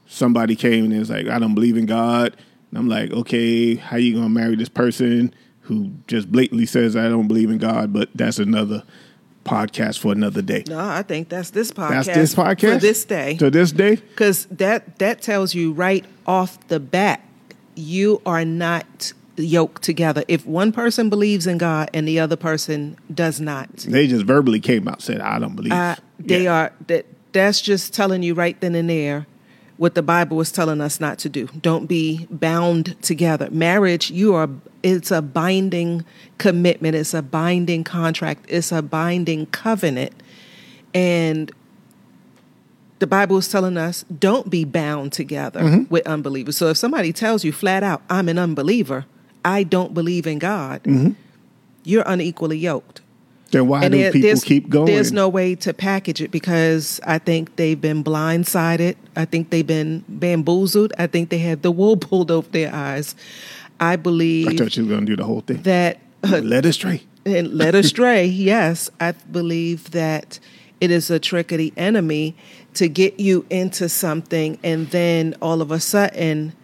somebody 0.06 0.54
came 0.54 0.84
and 0.84 0.98
was 0.98 1.10
like, 1.10 1.26
"I 1.26 1.38
don't 1.38 1.54
believe 1.54 1.76
in 1.76 1.86
God." 1.86 2.36
And 2.70 2.78
I'm 2.78 2.88
like, 2.88 3.10
"Okay, 3.10 3.74
how 3.74 3.96
you 3.96 4.14
gonna 4.14 4.28
marry 4.28 4.54
this 4.54 4.68
person 4.68 5.34
who 5.62 5.90
just 6.06 6.30
blatantly 6.30 6.66
says 6.66 6.94
I 6.94 7.08
don't 7.08 7.26
believe 7.26 7.50
in 7.50 7.58
God?" 7.58 7.92
But 7.92 8.10
that's 8.14 8.38
another 8.38 8.84
podcast 9.44 9.98
for 9.98 10.12
another 10.12 10.42
day. 10.42 10.64
No, 10.68 10.78
I 10.78 11.02
think 11.02 11.28
that's 11.28 11.50
this 11.50 11.70
podcast. 11.72 12.06
That's 12.06 12.18
this 12.18 12.34
podcast 12.34 12.74
for 12.74 12.80
this 12.80 13.04
day. 13.04 13.36
To 13.38 13.50
this 13.50 13.72
day, 13.72 13.96
because 13.96 14.46
that 14.46 14.98
that 14.98 15.22
tells 15.22 15.54
you 15.54 15.72
right 15.72 16.04
off 16.26 16.58
the 16.68 16.78
bat 16.80 17.20
you 17.74 18.20
are 18.26 18.44
not 18.44 19.12
yoked 19.36 19.82
together 19.82 20.22
if 20.28 20.44
one 20.44 20.70
person 20.70 21.08
believes 21.08 21.46
in 21.46 21.56
god 21.56 21.88
and 21.94 22.06
the 22.06 22.20
other 22.20 22.36
person 22.36 22.94
does 23.14 23.40
not 23.40 23.74
they 23.78 24.06
just 24.06 24.26
verbally 24.26 24.60
came 24.60 24.86
out 24.86 25.00
said, 25.00 25.20
"I 25.22 25.38
don't 25.38 25.56
believe." 25.56 25.72
uh, 25.72 25.96
they 26.18 26.42
Yeah. 26.44 26.52
are 26.54 26.72
that 26.88 27.06
that's 27.32 27.62
just 27.62 27.94
telling 27.94 28.22
you 28.22 28.34
right 28.34 28.60
then 28.60 28.74
and 28.74 28.90
there 28.90 29.26
what 29.78 29.94
the 29.94 30.02
bible 30.02 30.40
is 30.42 30.52
telling 30.52 30.82
us 30.82 31.00
not 31.00 31.16
to 31.20 31.30
do 31.30 31.46
don't 31.62 31.86
be 31.86 32.26
bound 32.30 33.00
together 33.00 33.48
marriage 33.50 34.10
you 34.10 34.34
are 34.34 34.50
it's 34.82 35.10
a 35.10 35.20
binding 35.22 36.04
commitment 36.38 36.94
it's 36.94 37.12
a 37.14 37.22
binding 37.22 37.84
contract 37.84 38.44
it's 38.48 38.72
a 38.72 38.80
binding 38.82 39.46
covenant 39.46 40.12
and 40.94 41.52
the 42.98 43.06
Bible 43.06 43.38
is 43.38 43.48
telling 43.48 43.76
us 43.78 44.04
don't 44.18 44.50
be 44.50 44.64
bound 44.64 45.12
together 45.12 45.60
Mm-hmm. 45.60 45.84
with 45.88 46.06
unbelievers. 46.06 46.56
So 46.58 46.68
if 46.68 46.76
somebody 46.76 47.12
tells 47.14 47.44
you 47.44 47.52
flat 47.52 47.82
out, 47.82 48.02
I'm 48.10 48.28
an 48.28 48.38
unbeliever, 48.38 49.06
I 49.44 49.62
don't 49.62 49.94
believe 49.94 50.26
in 50.26 50.38
God, 50.38 50.82
Mm-hmm. 50.84 51.12
you're 51.84 52.04
unequally 52.06 52.58
yoked. 52.58 53.00
Then 53.52 53.66
why 53.68 53.88
do 53.88 53.96
there- 53.98 54.12
people 54.12 54.38
keep 54.42 54.68
going? 54.68 54.84
There's 54.86 55.12
no 55.12 55.28
way 55.28 55.54
to 55.56 55.72
package 55.74 56.20
it 56.20 56.30
because 56.30 57.00
I 57.06 57.18
think 57.18 57.56
they've 57.56 57.80
been 57.80 58.04
blindsided. 58.04 58.96
I 59.16 59.24
think 59.24 59.48
they've 59.50 59.66
been 59.66 60.04
bamboozled. 60.06 60.92
I 60.98 61.06
think 61.08 61.30
they 61.30 61.38
had 61.38 61.62
the 61.62 61.70
wool 61.72 61.96
pulled 62.08 62.30
over 62.30 62.48
their 62.50 62.72
eyes. 62.74 63.14
I 63.80 63.96
believe. 63.96 64.48
I 64.48 64.56
thought 64.56 64.76
you 64.76 64.84
were 64.84 64.94
gonna 64.94 65.06
do 65.06 65.16
the 65.16 65.24
whole 65.24 65.40
thing. 65.40 65.62
that 65.62 66.00
uh, 66.22 66.40
Let 66.42 66.66
us 66.66 66.74
stray. 66.76 67.02
and 67.24 67.54
led 67.54 67.74
astray. 67.74 68.24
yes, 68.26 68.90
I 69.00 69.12
believe 69.12 69.90
that 69.90 70.38
it 70.80 70.90
is 70.90 71.10
a 71.10 71.18
trick 71.18 71.52
of 71.52 71.58
the 71.58 71.72
enemy 71.76 72.36
to 72.74 72.88
get 72.88 73.18
you 73.18 73.44
into 73.50 73.88
something, 73.88 74.58
and 74.62 74.88
then 74.90 75.34
all 75.42 75.60
of 75.60 75.70
a 75.70 75.80
sudden, 75.80 76.54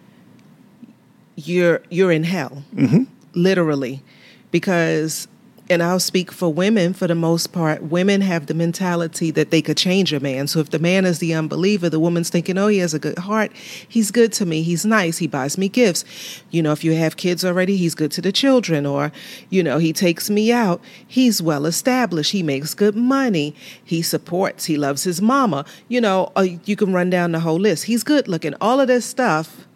you're 1.35 1.81
you're 1.89 2.11
in 2.11 2.23
hell, 2.23 2.63
mm-hmm. 2.73 3.03
literally, 3.33 4.03
because. 4.51 5.27
And 5.69 5.83
I'll 5.83 5.99
speak 5.99 6.31
for 6.31 6.51
women 6.51 6.93
for 6.93 7.07
the 7.07 7.15
most 7.15 7.51
part. 7.51 7.83
Women 7.83 8.21
have 8.21 8.45
the 8.45 8.53
mentality 8.53 9.31
that 9.31 9.51
they 9.51 9.61
could 9.61 9.75
change 9.75 10.13
a 10.13 10.19
man. 10.21 10.47
So 10.47 10.59
if 10.59 10.69
the 10.69 10.79
man 10.79 11.03
is 11.03 11.19
the 11.19 11.33
unbeliever, 11.33 11.89
the 11.89 11.99
woman's 11.99 12.29
thinking, 12.29 12.57
oh, 12.57 12.69
he 12.69 12.77
has 12.77 12.93
a 12.93 12.99
good 12.99 13.17
heart. 13.17 13.51
He's 13.53 14.09
good 14.09 14.31
to 14.33 14.45
me. 14.45 14.63
He's 14.63 14.85
nice. 14.85 15.17
He 15.17 15.27
buys 15.27 15.57
me 15.57 15.67
gifts. 15.67 16.05
You 16.51 16.61
know, 16.61 16.71
if 16.71 16.85
you 16.85 16.93
have 16.93 17.17
kids 17.17 17.43
already, 17.43 17.75
he's 17.75 17.95
good 17.95 18.11
to 18.11 18.21
the 18.21 18.31
children. 18.31 18.85
Or, 18.85 19.11
you 19.49 19.61
know, 19.61 19.77
he 19.77 19.91
takes 19.91 20.29
me 20.29 20.53
out. 20.53 20.81
He's 21.05 21.41
well 21.41 21.65
established. 21.65 22.31
He 22.31 22.43
makes 22.43 22.73
good 22.73 22.95
money. 22.95 23.53
He 23.83 24.01
supports. 24.01 24.65
He 24.65 24.77
loves 24.77 25.03
his 25.03 25.21
mama. 25.21 25.65
You 25.89 25.99
know, 25.99 26.31
uh, 26.37 26.47
you 26.63 26.77
can 26.77 26.93
run 26.93 27.09
down 27.09 27.33
the 27.33 27.41
whole 27.41 27.59
list. 27.59 27.85
He's 27.85 28.03
good 28.03 28.29
looking. 28.29 28.53
All 28.61 28.79
of 28.79 28.87
this 28.87 29.05
stuff, 29.05 29.67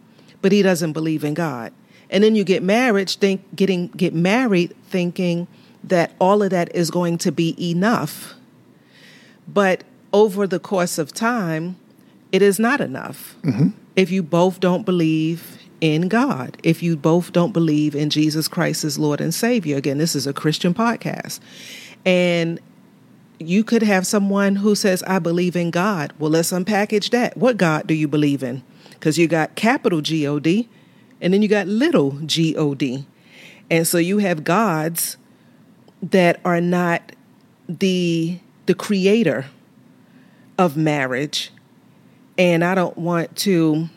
but 0.41 0.53
he 0.53 0.61
doesn't 0.61 0.93
believe 0.93 1.25
in 1.25 1.33
God. 1.33 1.73
And 2.09 2.23
then 2.23 2.35
you 2.35 2.45
get 2.45 2.63
married, 2.63 3.09
think 3.09 3.55
getting 3.55 3.87
get 3.87 4.13
married 4.13 4.73
thinking 4.89 5.47
that 5.83 6.13
all 6.19 6.43
of 6.43 6.49
that 6.51 6.73
is 6.75 6.91
going 6.91 7.17
to 7.19 7.31
be 7.31 7.55
enough. 7.71 8.35
But 9.47 9.83
over 10.13 10.47
the 10.47 10.59
course 10.59 10.97
of 10.97 11.13
time, 11.13 11.75
it 12.31 12.41
is 12.41 12.59
not 12.59 12.81
enough. 12.81 13.35
Mm-hmm. 13.43 13.69
If 13.95 14.11
you 14.11 14.23
both 14.23 14.59
don't 14.59 14.85
believe 14.85 15.57
in 15.81 16.07
God, 16.07 16.57
if 16.63 16.83
you 16.83 16.95
both 16.95 17.33
don't 17.33 17.51
believe 17.51 17.95
in 17.95 18.09
Jesus 18.09 18.47
Christ 18.47 18.83
as 18.83 18.99
Lord 18.99 19.19
and 19.19 19.33
Savior, 19.33 19.77
again, 19.77 19.97
this 19.97 20.15
is 20.15 20.27
a 20.27 20.33
Christian 20.33 20.73
podcast. 20.73 21.39
And 22.05 22.59
you 23.39 23.63
could 23.63 23.81
have 23.81 24.05
someone 24.05 24.57
who 24.57 24.75
says, 24.75 25.01
I 25.03 25.19
believe 25.19 25.55
in 25.55 25.71
God. 25.71 26.13
Well, 26.19 26.31
let's 26.31 26.51
unpackage 26.51 27.09
that. 27.09 27.35
What 27.35 27.57
God 27.57 27.87
do 27.87 27.93
you 27.93 28.07
believe 28.07 28.43
in? 28.43 28.63
Because 28.91 29.17
you 29.17 29.27
got 29.27 29.55
capital 29.55 30.01
G 30.01 30.27
O 30.27 30.39
D 30.39 30.69
and 31.19 31.33
then 31.33 31.41
you 31.41 31.47
got 31.47 31.67
little 31.67 32.11
G 32.25 32.55
O 32.55 32.75
D. 32.75 33.07
And 33.69 33.87
so 33.87 33.97
you 33.97 34.19
have 34.19 34.43
gods 34.43 35.17
that 36.01 36.39
are 36.43 36.61
not 36.61 37.13
the 37.67 38.39
the 38.65 38.73
creator 38.73 39.45
of 40.57 40.77
marriage. 40.77 41.51
And 42.37 42.63
I 42.63 42.75
don't 42.75 42.97
want 42.97 43.35
to 43.37 43.89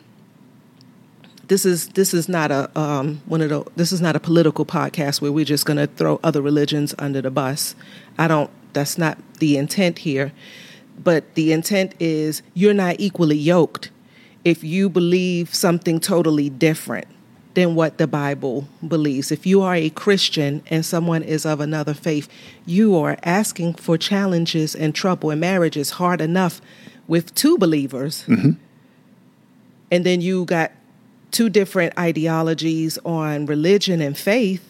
this 1.47 1.65
is 1.65 1.89
this 1.89 2.13
is 2.13 2.27
not 2.27 2.51
a 2.51 2.69
um, 2.79 3.21
one 3.25 3.41
of 3.41 3.49
the 3.49 3.63
this 3.75 3.91
is 3.91 4.01
not 4.01 4.15
a 4.15 4.19
political 4.19 4.65
podcast 4.65 5.21
where 5.21 5.31
we're 5.31 5.45
just 5.45 5.65
going 5.65 5.77
to 5.77 5.87
throw 5.87 6.19
other 6.23 6.41
religions 6.41 6.95
under 6.99 7.21
the 7.21 7.31
bus. 7.31 7.75
I 8.17 8.27
don't. 8.27 8.49
That's 8.73 8.97
not 8.97 9.17
the 9.39 9.57
intent 9.57 9.99
here. 9.99 10.33
But 11.01 11.35
the 11.35 11.51
intent 11.51 11.93
is 11.99 12.41
you're 12.53 12.73
not 12.73 12.95
equally 12.99 13.37
yoked 13.37 13.91
if 14.43 14.63
you 14.63 14.89
believe 14.89 15.53
something 15.53 15.99
totally 15.99 16.49
different 16.49 17.07
than 17.55 17.73
what 17.73 17.97
the 17.97 18.05
Bible 18.05 18.67
believes. 18.87 19.31
If 19.31 19.45
you 19.45 19.61
are 19.61 19.75
a 19.75 19.89
Christian 19.89 20.61
and 20.69 20.85
someone 20.85 21.23
is 21.23 21.45
of 21.45 21.59
another 21.59 21.93
faith, 21.93 22.29
you 22.65 22.95
are 22.97 23.17
asking 23.23 23.75
for 23.75 23.97
challenges 23.97 24.75
and 24.75 24.93
trouble. 24.93 25.31
And 25.31 25.41
marriage 25.41 25.77
is 25.77 25.91
hard 25.91 26.21
enough 26.21 26.61
with 27.07 27.33
two 27.33 27.57
believers. 27.57 28.25
Mm-hmm. 28.27 28.51
And 29.89 30.05
then 30.05 30.21
you 30.21 30.45
got 30.45 30.71
two 31.31 31.49
different 31.49 31.97
ideologies 31.97 32.97
on 33.05 33.45
religion 33.45 34.01
and 34.01 34.17
faith. 34.17 34.63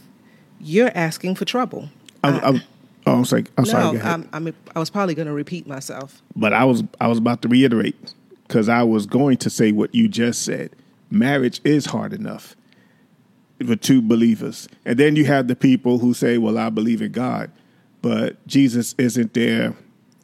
You're 0.60 0.92
asking 0.96 1.36
for 1.36 1.46
trouble. 1.46 1.90
I, 2.24 2.40
I, 2.40 2.62
oh, 3.06 3.14
I 3.14 3.20
was 3.20 3.32
like, 3.32 3.52
I'm 3.58 3.66
sorry. 3.66 3.84
no, 3.84 3.92
go 3.94 3.98
ahead. 3.98 4.12
I'm, 4.32 4.48
I'm, 4.48 4.56
I 4.76 4.80
was 4.80 4.90
probably 4.90 5.16
going 5.16 5.28
to 5.28 5.34
repeat 5.34 5.68
myself. 5.68 6.22
but 6.36 6.54
I 6.54 6.66
was 6.66 6.84
I 7.02 7.08
was 7.08 7.18
about 7.18 7.42
to 7.44 7.48
reiterate 7.48 8.14
because 8.48 8.70
I 8.70 8.84
was 8.84 9.06
going 9.06 9.38
to 9.38 9.50
say 9.50 9.72
what 9.72 9.94
you 9.94 10.08
just 10.08 10.44
said. 10.44 10.72
Marriage 11.12 11.62
is 11.64 11.86
hard 11.86 12.14
enough 12.14 12.56
for 13.66 13.76
two 13.76 14.02
believers, 14.02 14.68
and 14.86 14.98
then 14.98 15.16
you 15.16 15.26
have 15.26 15.48
the 15.48 15.56
people 15.56 16.00
who 16.00 16.14
say, 16.14 16.38
"Well, 16.38 16.58
I 16.58 16.70
believe 16.70 17.02
in 17.02 17.12
God," 17.12 17.52
but 18.02 18.46
Jesus 18.48 18.96
isn't 18.98 19.34
their, 19.34 19.74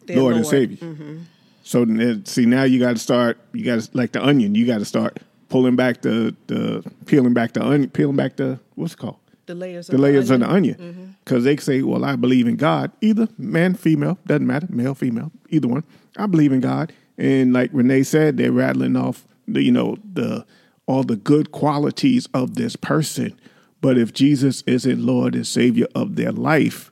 Their 0.05 0.17
Lord, 0.17 0.35
and 0.35 0.43
Lord. 0.43 0.55
Mm-hmm. 0.69 0.77
Savior. 0.77 1.17
So 1.63 1.85
see, 2.25 2.45
now 2.45 2.63
you 2.63 2.79
got 2.79 2.93
to 2.93 2.99
start. 2.99 3.37
You 3.53 3.63
got 3.63 3.79
to 3.81 3.89
like 3.93 4.11
the 4.11 4.23
onion. 4.23 4.55
You 4.55 4.65
got 4.65 4.79
to 4.79 4.85
start 4.85 5.19
pulling 5.49 5.75
back 5.75 6.01
the 6.01 6.35
the 6.47 6.83
peeling 7.05 7.33
back 7.33 7.53
the 7.53 7.63
onion, 7.63 7.89
peeling 7.89 8.15
back 8.15 8.35
the 8.37 8.59
what's 8.75 8.93
it 8.93 8.97
called 8.99 9.17
The 9.45 9.55
layers 9.55 9.87
the 9.87 9.93
of 9.95 9.99
layers 10.01 10.27
the 10.29 10.35
of 10.35 10.39
the 10.41 10.49
onion. 10.49 10.75
onion. 10.79 11.15
Because 11.23 11.43
they 11.43 11.55
say, 11.57 11.81
well, 11.83 12.03
I 12.03 12.15
believe 12.15 12.47
in 12.47 12.55
God. 12.55 12.91
Either 13.01 13.27
man, 13.37 13.75
female, 13.75 14.17
doesn't 14.25 14.45
matter, 14.47 14.67
male, 14.69 14.95
female, 14.95 15.31
either 15.49 15.67
one. 15.67 15.83
I 16.17 16.25
believe 16.25 16.51
in 16.51 16.59
God. 16.61 16.91
And 17.17 17.53
like 17.53 17.69
Renee 17.71 18.03
said, 18.03 18.37
they're 18.37 18.51
rattling 18.51 18.95
off 18.95 19.23
the, 19.47 19.61
you 19.61 19.71
know, 19.71 19.97
the 20.13 20.45
all 20.91 21.03
the 21.03 21.15
good 21.15 21.53
qualities 21.53 22.27
of 22.33 22.55
this 22.55 22.75
person. 22.75 23.39
But 23.79 23.97
if 23.97 24.13
Jesus 24.13 24.61
isn't 24.67 25.01
Lord 25.01 25.35
and 25.35 25.47
Savior 25.47 25.87
of 25.95 26.17
their 26.17 26.33
life, 26.33 26.91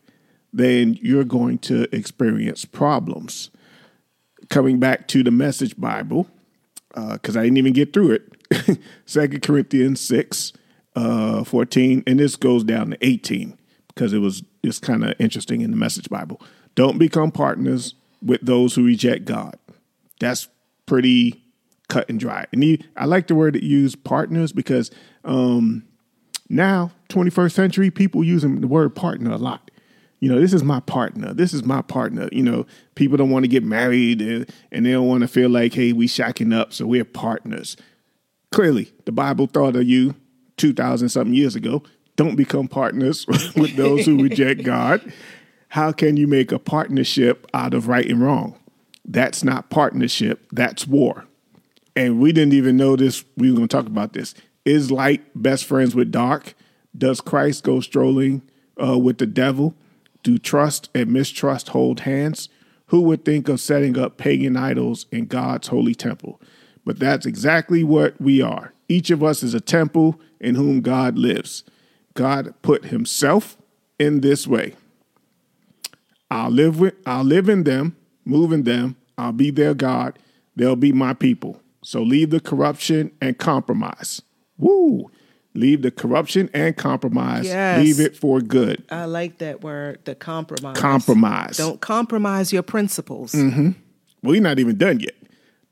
then 0.54 0.98
you're 1.02 1.26
going 1.26 1.58
to 1.60 1.94
experience 1.94 2.64
problems. 2.64 3.52
Coming 4.50 4.80
back 4.80 5.10
to 5.10 5.22
the 5.22 5.32
message 5.32 5.78
Bible, 5.78 6.28
because 6.96 7.36
I 7.36 7.44
didn't 7.44 7.58
even 7.58 7.74
get 7.74 7.92
through 7.92 8.12
it. 8.12 8.80
Second 9.06 9.42
Corinthians 9.42 10.00
6, 10.00 10.54
uh, 10.96 11.44
14, 11.44 12.04
and 12.08 12.20
this 12.22 12.38
goes 12.38 12.64
down 12.64 12.92
to 12.92 13.06
18 13.06 13.60
because 13.90 14.14
it 14.14 14.20
was 14.20 14.44
it's 14.64 14.80
kind 14.80 15.04
of 15.04 15.14
interesting 15.20 15.60
in 15.60 15.72
the 15.72 15.78
Message 15.78 16.10
Bible. 16.10 16.42
Don't 16.74 16.98
become 16.98 17.32
partners 17.32 17.96
with 18.22 18.40
those 18.42 18.76
who 18.76 18.86
reject 18.86 19.26
God. 19.26 19.58
That's 20.22 20.48
pretty 20.86 21.44
cut 21.90 22.10
and 22.10 22.20
dry. 22.20 22.46
And 22.54 22.64
he, 22.64 22.84
I 22.96 23.06
like 23.06 23.28
the 23.28 23.36
word 23.36 23.56
that 23.56 23.64
used 23.64 24.04
partners 24.04 24.54
because 24.54 24.90
um, 25.26 25.84
now, 26.50 26.92
21st 27.10 27.52
century, 27.52 27.92
people 27.92 28.24
using 28.24 28.62
the 28.62 28.68
word 28.68 28.96
partner 28.96 29.32
a 29.32 29.38
lot. 29.38 29.70
You 30.20 30.30
know, 30.30 30.42
this 30.42 30.54
is 30.54 30.64
my 30.64 30.80
partner. 30.82 31.34
This 31.34 31.54
is 31.54 31.64
my 31.64 31.82
partner. 31.82 32.28
You 32.32 32.44
know, 32.44 32.66
people 32.96 33.18
don't 33.18 33.30
want 33.30 33.44
to 33.44 33.50
get 33.50 33.64
married 33.64 34.22
and, 34.22 34.52
and 34.72 34.86
they 34.86 34.92
don't 34.92 35.08
want 35.08 35.22
to 35.22 35.28
feel 35.28 35.50
like, 35.50 35.74
hey, 35.74 35.94
we 35.94 36.08
shacking 36.08 36.54
up, 36.54 36.74
so 36.74 36.86
we're 36.86 37.06
partners. 37.06 37.78
Clearly, 38.52 38.92
the 39.06 39.12
Bible 39.12 39.48
thought 39.48 39.76
of 39.76 39.84
you 39.84 40.16
2,000 40.58 41.10
something 41.10 41.34
years 41.34 41.56
ago. 41.56 41.84
Don't 42.16 42.36
become 42.36 42.68
partners 42.68 43.26
with 43.56 43.76
those 43.76 44.06
who 44.06 44.22
reject 44.22 44.64
God. 44.64 45.14
How 45.70 45.92
can 45.92 46.18
you 46.18 46.28
make 46.28 46.52
a 46.52 46.60
partnership 46.60 47.48
out 47.54 47.74
of 47.74 47.88
right 47.88 48.06
and 48.06 48.22
wrong? 48.22 48.60
That's 49.06 49.44
not 49.44 49.70
partnership, 49.70 50.46
that's 50.52 50.86
war. 50.86 51.26
And 51.96 52.20
we 52.20 52.32
didn't 52.32 52.54
even 52.54 52.78
know 52.78 52.96
this. 52.96 53.24
We 53.38 53.52
were 53.52 53.58
going 53.58 53.68
to 53.68 53.78
talk 53.78 53.88
about 53.88 54.14
this. 54.14 54.34
Is 54.66 54.92
light 54.92 55.24
best 55.36 55.66
friends 55.66 55.96
with 55.96 56.12
dark? 56.12 56.54
Does 56.98 57.22
Christ 57.22 57.64
go 57.64 57.80
strolling 57.80 58.42
uh, 58.82 58.98
with 58.98 59.18
the 59.18 59.26
devil? 59.26 59.76
Do 60.24 60.38
trust 60.38 60.90
and 60.94 61.12
mistrust 61.12 61.70
hold 61.70 62.02
hands? 62.02 62.50
Who 62.88 63.02
would 63.02 63.24
think 63.24 63.48
of 63.48 63.60
setting 63.60 63.98
up 63.98 64.18
pagan 64.18 64.58
idols 64.58 65.06
in 65.12 65.26
God's 65.26 65.68
holy 65.68 65.96
temple? 65.96 66.42
But 66.86 67.00
that's 67.00 67.26
exactly 67.26 67.84
what 67.84 68.20
we 68.20 68.42
are. 68.42 68.74
Each 68.88 69.12
of 69.12 69.24
us 69.24 69.44
is 69.44 69.54
a 69.54 69.62
temple 69.62 70.20
in 70.40 70.56
whom 70.56 70.82
God 70.82 71.18
lives. 71.18 71.64
God 72.16 72.54
put 72.62 72.86
himself 72.86 73.58
in 74.00 74.22
this 74.22 74.48
way. 74.48 74.76
I'll 76.32 76.50
live 76.50 76.80
with 76.80 76.96
I'll 77.06 77.24
live 77.24 77.50
in 77.50 77.64
them, 77.64 77.96
move 78.26 78.52
in 78.52 78.64
them, 78.64 78.96
I'll 79.18 79.32
be 79.32 79.52
their 79.52 79.74
God, 79.74 80.18
they'll 80.56 80.76
be 80.76 80.92
my 80.92 81.14
people. 81.14 81.62
So 81.82 82.02
leave 82.02 82.30
the 82.30 82.40
corruption 82.40 83.12
and 83.22 83.38
compromise. 83.38 84.22
Woo! 84.58 85.10
Leave 85.56 85.82
the 85.82 85.92
corruption 85.92 86.50
and 86.54 86.78
compromise. 86.78 87.46
Yes. 87.46 87.84
Leave 87.84 88.00
it 88.00 88.16
for 88.16 88.40
good. 88.40 88.84
I 88.92 89.06
like 89.06 89.40
that 89.40 89.62
word, 89.62 90.00
the 90.06 90.16
compromise. 90.16 90.78
Compromise. 90.78 91.58
Don't 91.58 91.82
compromise 91.82 92.54
your 92.54 92.64
principles. 92.64 93.34
Mm-hmm. 93.34 93.72
Well, 94.22 94.32
we're 94.32 94.42
not 94.42 94.60
even 94.60 94.78
done 94.78 95.00
yet. 95.00 95.16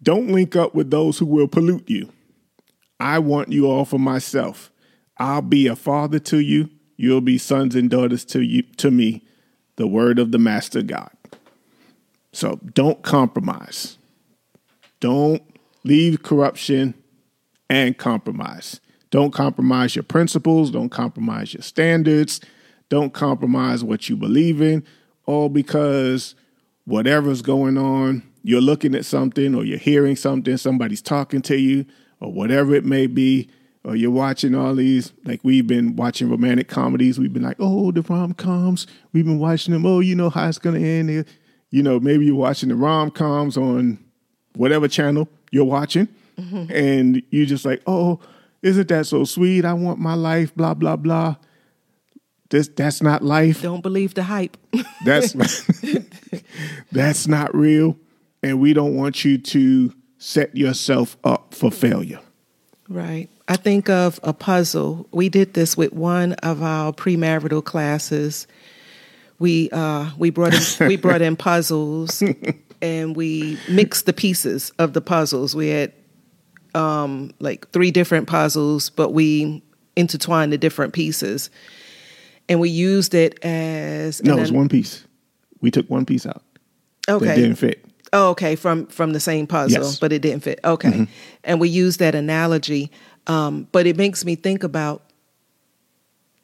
Don't 0.01 0.29
link 0.29 0.55
up 0.55 0.73
with 0.73 0.89
those 0.89 1.19
who 1.19 1.25
will 1.25 1.47
pollute 1.47 1.89
you. 1.89 2.11
I 2.99 3.19
want 3.19 3.51
you 3.51 3.69
all 3.69 3.85
for 3.85 3.99
myself. 3.99 4.71
I'll 5.17 5.41
be 5.41 5.67
a 5.67 5.75
father 5.75 6.19
to 6.19 6.39
you. 6.39 6.69
You'll 6.95 7.21
be 7.21 7.37
sons 7.37 7.75
and 7.75 7.89
daughters 7.89 8.25
to 8.25 8.41
you 8.41 8.63
to 8.77 8.89
me. 8.89 9.23
The 9.75 9.87
word 9.87 10.17
of 10.17 10.31
the 10.31 10.39
master 10.39 10.81
God. 10.81 11.11
So 12.31 12.59
don't 12.73 13.03
compromise. 13.03 13.97
Don't 14.99 15.43
leave 15.87 16.21
corruption 16.23 16.93
and 17.69 17.97
compromise. 17.97 18.79
Don't 19.09 19.31
compromise 19.31 19.95
your 19.95 20.03
principles. 20.03 20.69
Don't 20.69 20.89
compromise 20.89 21.53
your 21.53 21.63
standards. 21.63 22.41
Don't 22.89 23.13
compromise 23.13 23.83
what 23.83 24.09
you 24.09 24.15
believe 24.15 24.61
in, 24.61 24.85
all 25.25 25.49
because 25.49 26.35
whatever's 26.85 27.41
going 27.41 27.77
on, 27.77 28.23
you're 28.43 28.61
looking 28.61 28.95
at 28.95 29.05
something 29.05 29.53
or 29.53 29.65
you're 29.65 29.77
hearing 29.77 30.15
something, 30.15 30.55
somebody's 30.55 31.01
talking 31.01 31.41
to 31.41 31.57
you, 31.57 31.85
or 32.21 32.31
whatever 32.31 32.73
it 32.73 32.85
may 32.85 33.05
be, 33.05 33.49
or 33.83 33.95
you're 33.95 34.09
watching 34.09 34.55
all 34.55 34.73
these, 34.73 35.11
like 35.25 35.41
we've 35.43 35.67
been 35.67 35.97
watching 35.97 36.29
romantic 36.29 36.69
comedies. 36.69 37.19
We've 37.19 37.33
been 37.33 37.43
like, 37.43 37.57
oh, 37.59 37.91
the 37.91 38.01
rom 38.03 38.33
coms. 38.33 38.87
We've 39.11 39.25
been 39.25 39.39
watching 39.39 39.73
them. 39.73 39.85
Oh, 39.85 39.99
you 39.99 40.15
know 40.15 40.29
how 40.29 40.47
it's 40.47 40.57
going 40.57 40.81
to 40.81 40.87
end. 40.87 41.25
You 41.71 41.83
know, 41.83 41.99
maybe 41.99 42.25
you're 42.25 42.35
watching 42.35 42.69
the 42.69 42.75
rom 42.75 43.11
coms 43.11 43.57
on 43.57 43.99
whatever 44.55 44.87
channel 44.87 45.27
you're 45.51 45.65
watching, 45.65 46.07
and 46.37 47.21
you're 47.29 47.45
just 47.45 47.65
like, 47.65 47.81
oh, 47.87 48.19
isn't 48.61 48.87
that 48.89 49.05
so 49.05 49.23
sweet? 49.23 49.65
I 49.65 49.73
want 49.73 49.99
my 49.99 50.13
life, 50.13 50.55
blah, 50.55 50.73
blah, 50.73 50.95
blah. 50.95 51.35
This, 52.49 52.69
that's 52.69 53.01
not 53.01 53.23
life. 53.23 53.61
Don't 53.61 53.81
believe 53.81 54.13
the 54.13 54.23
hype. 54.23 54.55
That's 55.05 55.33
that's 56.91 57.27
not 57.27 57.53
real, 57.53 57.97
and 58.41 58.61
we 58.61 58.73
don't 58.73 58.95
want 58.95 59.25
you 59.25 59.37
to 59.37 59.93
set 60.17 60.55
yourself 60.55 61.17
up 61.23 61.53
for 61.53 61.71
failure. 61.71 62.19
Right. 62.89 63.29
I 63.47 63.57
think 63.57 63.89
of 63.89 64.19
a 64.23 64.33
puzzle. 64.33 65.07
We 65.11 65.29
did 65.29 65.53
this 65.53 65.75
with 65.75 65.93
one 65.93 66.33
of 66.33 66.63
our 66.63 66.93
premarital 66.93 67.65
classes. 67.65 68.47
We 69.39 69.69
uh, 69.71 70.11
we 70.17 70.29
brought 70.29 70.53
in, 70.53 70.87
we 70.87 70.95
brought 70.95 71.21
in 71.21 71.35
puzzles, 71.37 72.23
and 72.81 73.15
we 73.15 73.57
mixed 73.69 74.05
the 74.05 74.13
pieces 74.13 74.71
of 74.79 74.93
the 74.93 75.01
puzzles. 75.01 75.55
We 75.55 75.69
had 75.69 75.93
um, 76.75 77.31
like 77.39 77.69
three 77.71 77.91
different 77.91 78.27
puzzles, 78.27 78.89
but 78.89 79.11
we 79.11 79.63
intertwined 79.95 80.53
the 80.53 80.57
different 80.57 80.93
pieces, 80.93 81.49
and 82.49 82.59
we 82.59 82.69
used 82.69 83.13
it 83.13 83.43
as 83.43 84.21
No, 84.23 84.33
an- 84.35 84.39
it's 84.39 84.51
one 84.51 84.69
piece. 84.69 85.03
We 85.61 85.71
took 85.71 85.89
one 85.89 86.05
piece 86.05 86.25
out 86.25 86.43
that 87.07 87.15
Okay. 87.15 87.35
didn't 87.35 87.55
fit. 87.55 87.83
Oh, 88.13 88.29
okay, 88.29 88.55
from 88.55 88.85
from 88.87 89.11
the 89.13 89.19
same 89.19 89.47
puzzle, 89.47 89.83
Yes. 89.83 89.99
but 89.99 90.13
it 90.13 90.21
didn't 90.21 90.43
fit. 90.43 90.59
Okay, 90.63 91.07
and 91.43 91.59
we 91.59 91.67
used 91.67 91.99
that 91.99 92.15
analogy, 92.15 92.89
um, 93.27 93.67
but 93.71 93.85
it 93.87 93.97
makes 93.97 94.23
me 94.23 94.35
think 94.35 94.63
about 94.63 95.01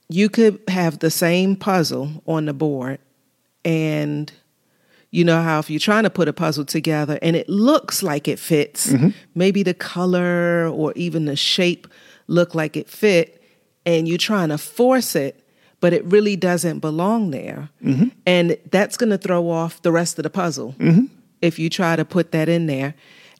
you 0.09 0.29
could 0.29 0.59
have 0.67 0.99
the 0.99 1.09
same 1.09 1.55
puzzle 1.55 2.21
on 2.27 2.45
the 2.45 2.53
board, 2.53 2.99
and 3.63 4.31
you 5.13 5.23
know 5.23 5.43
how 5.43 5.59
if 5.59 5.69
you're 5.69 5.79
trying 5.79 6.03
to 6.03 6.09
put 6.09 6.27
a 6.27 6.33
puzzle 6.33 6.65
together 6.65 7.19
and 7.21 7.35
it 7.35 7.47
looks 7.47 8.01
like 8.01 8.27
it 8.27 8.39
fits, 8.39 8.87
mm-hmm. 8.87 9.09
maybe 9.35 9.61
the 9.61 9.75
color 9.75 10.67
or 10.67 10.91
even 10.95 11.25
the 11.25 11.35
shape 11.35 11.87
look 12.25 12.55
like 12.55 12.75
it 12.75 12.89
fit, 12.89 13.43
and 13.85 14.07
you're 14.07 14.17
trying 14.17 14.49
to 14.49 14.57
force 14.57 15.15
it. 15.15 15.39
But 15.81 15.93
it 15.93 16.03
really 16.05 16.35
doesn't 16.35 16.79
belong 16.79 17.29
there. 17.29 17.69
Mm-hmm. 17.83 18.07
And 18.25 18.57
that's 18.71 18.97
going 18.97 19.11
to 19.11 19.17
throw 19.19 19.51
off 19.51 19.81
the 19.83 19.91
rest 19.91 20.17
of 20.17 20.23
the 20.23 20.31
puzzle 20.31 20.73
mm-hmm. 20.79 21.05
if 21.41 21.59
you 21.59 21.69
try 21.69 21.95
to 21.95 22.05
put 22.05 22.31
that 22.31 22.49
in 22.49 22.65
there. 22.65 22.95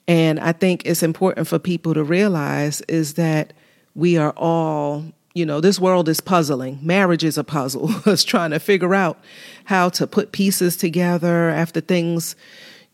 And 0.06 0.38
I 0.38 0.52
think 0.52 0.84
it's 0.84 1.02
important 1.02 1.48
for 1.48 1.58
people 1.58 1.94
to 1.94 2.04
realize 2.04 2.82
is 2.82 3.14
that 3.14 3.52
we 3.94 4.16
are 4.16 4.32
all, 4.36 5.06
you 5.34 5.44
know, 5.44 5.60
this 5.60 5.80
world 5.80 6.08
is 6.08 6.20
puzzling. 6.20 6.78
Marriage 6.80 7.24
is 7.24 7.36
a 7.36 7.44
puzzle. 7.44 7.90
It's 8.06 8.22
trying 8.24 8.52
to 8.52 8.60
figure 8.60 8.94
out 8.94 9.18
how 9.64 9.88
to 9.90 10.06
put 10.06 10.30
pieces 10.32 10.76
together 10.76 11.50
after 11.50 11.80
things, 11.80 12.36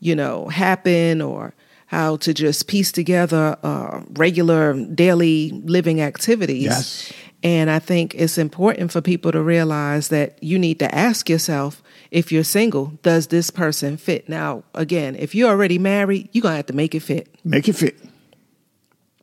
you 0.00 0.14
know, 0.16 0.48
happen 0.48 1.20
or 1.20 1.54
how 1.86 2.16
to 2.16 2.32
just 2.32 2.66
piece 2.66 2.92
together 2.92 3.56
uh, 3.62 4.00
regular 4.12 4.72
daily 4.86 5.50
living 5.64 6.00
activities. 6.00 6.62
Yes. 6.64 7.12
And 7.42 7.70
I 7.70 7.78
think 7.78 8.14
it's 8.14 8.38
important 8.38 8.92
for 8.92 9.00
people 9.00 9.32
to 9.32 9.42
realize 9.42 10.08
that 10.08 10.42
you 10.42 10.58
need 10.58 10.78
to 10.78 10.94
ask 10.94 11.28
yourself 11.28 11.82
if 12.10 12.30
you're 12.32 12.44
single, 12.44 12.92
does 13.02 13.26
this 13.28 13.50
person 13.50 13.96
fit? 13.96 14.28
Now, 14.28 14.62
again, 14.74 15.14
if 15.16 15.34
you're 15.34 15.48
already 15.48 15.78
married, 15.78 16.28
you're 16.32 16.42
going 16.42 16.52
to 16.52 16.56
have 16.56 16.66
to 16.66 16.74
make 16.74 16.94
it 16.94 17.00
fit. 17.00 17.28
Make 17.44 17.68
it 17.68 17.74
fit. 17.74 17.96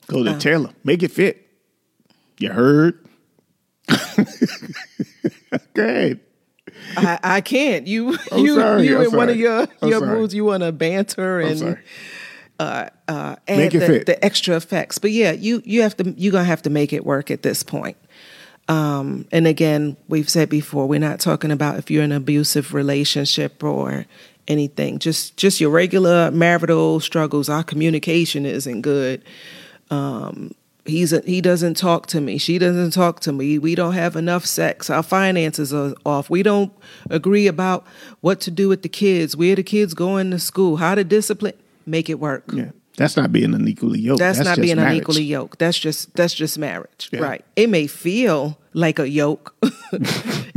Go 0.07 0.21
Uh. 0.21 0.33
to 0.33 0.39
Taylor. 0.39 0.71
Make 0.83 1.03
it 1.03 1.11
fit. 1.11 1.47
You 2.39 2.51
heard? 2.51 2.97
Okay. 5.77 6.19
I, 6.95 7.19
I 7.23 7.41
can't. 7.41 7.87
You 7.87 8.17
I'm 8.31 8.39
you 8.45 8.55
sorry, 8.55 8.87
you 8.87 8.97
I'm 8.97 9.05
in 9.05 9.11
one 9.15 9.29
of 9.29 9.37
your 9.37 9.67
I'm 9.81 9.89
your 9.89 9.99
sorry. 9.99 10.19
moods 10.19 10.33
you 10.33 10.45
want 10.45 10.63
to 10.63 10.71
banter 10.71 11.39
and 11.39 11.77
uh, 12.59 12.89
uh, 13.07 13.35
add 13.47 13.57
Make 13.57 13.75
it 13.75 13.79
the, 13.79 14.03
the 14.05 14.25
extra 14.25 14.55
effects. 14.55 14.97
But 14.97 15.11
yeah, 15.11 15.31
you 15.31 15.61
you 15.65 15.81
have 15.83 15.95
to 15.97 16.13
you're 16.17 16.31
gonna 16.31 16.43
have 16.43 16.61
to 16.63 16.69
make 16.69 16.93
it 16.93 17.05
work 17.05 17.31
at 17.31 17.43
this 17.43 17.63
point. 17.63 17.97
Um, 18.69 19.27
and 19.31 19.47
again, 19.47 19.95
we've 20.09 20.29
said 20.29 20.49
before, 20.49 20.87
we're 20.87 20.99
not 20.99 21.21
talking 21.21 21.51
about 21.51 21.77
if 21.77 21.89
you're 21.89 22.03
in 22.03 22.11
an 22.11 22.17
abusive 22.17 22.73
relationship 22.73 23.63
or 23.63 24.05
anything. 24.47 24.99
Just 24.99 25.37
just 25.37 25.61
your 25.61 25.69
regular 25.69 26.31
marital 26.31 26.99
struggles. 26.99 27.49
Our 27.49 27.63
communication 27.63 28.45
isn't 28.45 28.81
good. 28.81 29.23
Um, 29.89 30.53
he's 30.87 31.13
a, 31.13 31.21
he 31.21 31.41
doesn't 31.41 31.75
talk 31.77 32.07
to 32.07 32.21
me. 32.21 32.37
She 32.37 32.57
doesn't 32.57 32.91
talk 32.91 33.19
to 33.21 33.31
me. 33.31 33.59
We 33.59 33.75
don't 33.75 33.93
have 33.93 34.15
enough 34.15 34.45
sex. 34.45 34.89
Our 34.89 35.03
finances 35.03 35.73
are 35.73 35.93
off. 36.05 36.29
We 36.29 36.43
don't 36.43 36.71
agree 37.09 37.47
about 37.47 37.85
what 38.21 38.39
to 38.41 38.51
do 38.51 38.69
with 38.69 38.81
the 38.81 38.89
kids. 38.89 39.35
Where 39.35 39.55
the 39.55 39.63
kids 39.63 39.93
going 39.93 40.31
to 40.31 40.39
school. 40.39 40.77
How 40.77 40.95
to 40.95 41.03
discipline. 41.03 41.53
Make 41.85 42.09
it 42.09 42.19
work. 42.19 42.43
Yeah. 42.51 42.71
That's 42.97 43.15
not 43.15 43.31
being 43.31 43.53
unequally 43.53 43.99
yoked. 43.99 44.19
That's, 44.19 44.39
not 44.39 44.45
just 44.45 44.61
being 44.61 44.77
marriage. 44.77 44.93
unequally 44.93 45.23
yoked. 45.23 45.59
That's 45.59 45.77
just 45.77 46.15
that's 46.15 46.33
just 46.33 46.57
marriage, 46.57 47.09
Yeah. 47.13 47.19
right? 47.19 47.45
It 47.55 47.69
may 47.69 47.85
feel 47.85 48.57
like 48.73 48.97
a 48.97 49.07
yoke. 49.07 49.55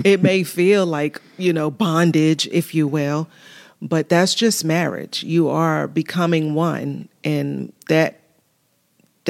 it 0.04 0.22
may 0.22 0.42
feel 0.42 0.86
like 0.86 1.20
you 1.36 1.52
know 1.52 1.70
bondage, 1.70 2.46
if 2.50 2.74
you 2.74 2.88
will, 2.88 3.28
but 3.82 4.08
that's 4.08 4.34
just 4.34 4.64
marriage. 4.64 5.22
You 5.22 5.50
are 5.50 5.86
becoming 5.86 6.54
one, 6.54 7.10
and 7.24 7.74
that 7.88 8.19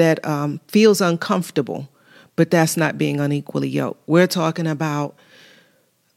that 0.01 0.25
um, 0.25 0.59
feels 0.67 0.99
uncomfortable, 1.01 1.87
but 2.35 2.49
that's 2.51 2.75
not 2.75 2.97
being 2.97 3.19
unequally 3.19 3.69
yoked. 3.69 4.01
We're 4.07 4.27
talking 4.27 4.67
about 4.67 5.15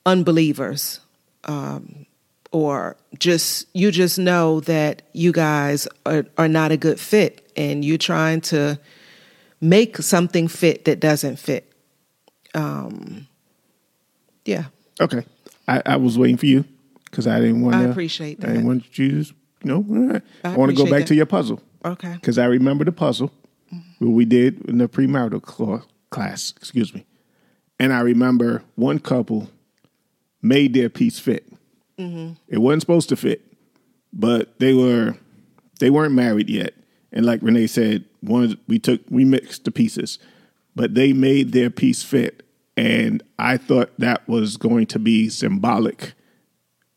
unbelievers, 0.07 1.01
um, 1.45 2.07
or 2.53 2.97
just 3.19 3.67
you 3.75 3.91
just 3.91 4.19
know 4.19 4.61
that 4.61 5.03
you 5.13 5.33
guys 5.33 5.87
are, 6.07 6.25
are 6.39 6.49
not 6.49 6.73
a 6.73 6.77
good 6.77 6.99
fit, 6.99 7.51
and 7.57 7.85
you're 7.85 7.99
trying 7.99 8.41
to 8.43 8.79
make 9.61 9.97
something 9.99 10.49
fit 10.49 10.85
that 10.87 11.01
doesn't 11.01 11.37
fit. 11.39 11.71
Um, 12.55 13.27
yeah. 14.45 14.65
Okay. 15.01 15.25
I, 15.67 15.83
I 15.87 15.97
was 15.97 16.19
waiting 16.19 16.37
for 16.37 16.47
you 16.47 16.65
because 17.07 17.27
I 17.27 17.41
didn't 17.41 17.63
want 17.63 17.75
I 17.77 17.83
to. 17.85 17.91
appreciate 17.91 18.39
I 18.45 18.49
didn't 18.49 18.63
that. 18.63 18.67
want 18.67 18.99
you 18.99 19.25
to, 19.25 19.35
you 19.63 19.83
know, 19.83 20.21
I 20.45 20.49
I, 20.49 20.57
want 20.57 20.71
to 20.71 20.77
go 20.77 20.85
back 20.85 21.01
that. 21.01 21.07
to 21.09 21.15
your 21.15 21.27
puzzle 21.27 21.61
Okay. 21.85 22.13
because 22.15 22.39
I 22.39 22.45
remember 22.45 22.85
the 22.85 22.93
puzzle 22.93 23.33
what 23.99 24.11
we 24.11 24.25
did 24.25 24.65
in 24.69 24.79
the 24.79 24.89
premarital 24.89 25.43
cla- 25.43 25.85
class, 26.11 26.53
excuse 26.57 26.95
me. 26.95 27.05
And 27.79 27.93
I 27.93 28.01
remember 28.01 28.63
one 28.77 28.99
couple 28.99 29.51
made 30.43 30.75
their 30.75 30.89
piece 30.89 31.19
fit. 31.19 31.47
It 32.49 32.59
wasn't 32.59 32.83
supposed 32.83 33.09
to 33.11 33.17
fit, 33.17 33.43
but 34.13 34.59
they 34.59 34.75
were 34.75 35.17
they 35.81 35.91
weren't 35.91 36.15
married 36.15 36.49
yet. 36.51 36.75
And 37.13 37.25
like 37.25 37.41
Renee 37.43 37.67
said, 37.69 38.05
one 38.21 38.59
we 38.69 38.79
took 38.79 39.01
we 39.11 39.25
mixed 39.25 39.65
the 39.65 39.71
pieces, 39.71 40.19
but 40.75 40.95
they 40.95 41.13
made 41.13 41.53
their 41.53 41.71
piece 41.71 42.03
fit. 42.03 42.43
And 42.77 43.23
I 43.39 43.57
thought 43.57 43.93
that 43.99 44.27
was 44.29 44.57
going 44.57 44.87
to 44.89 44.99
be 44.99 45.29
symbolic 45.29 46.15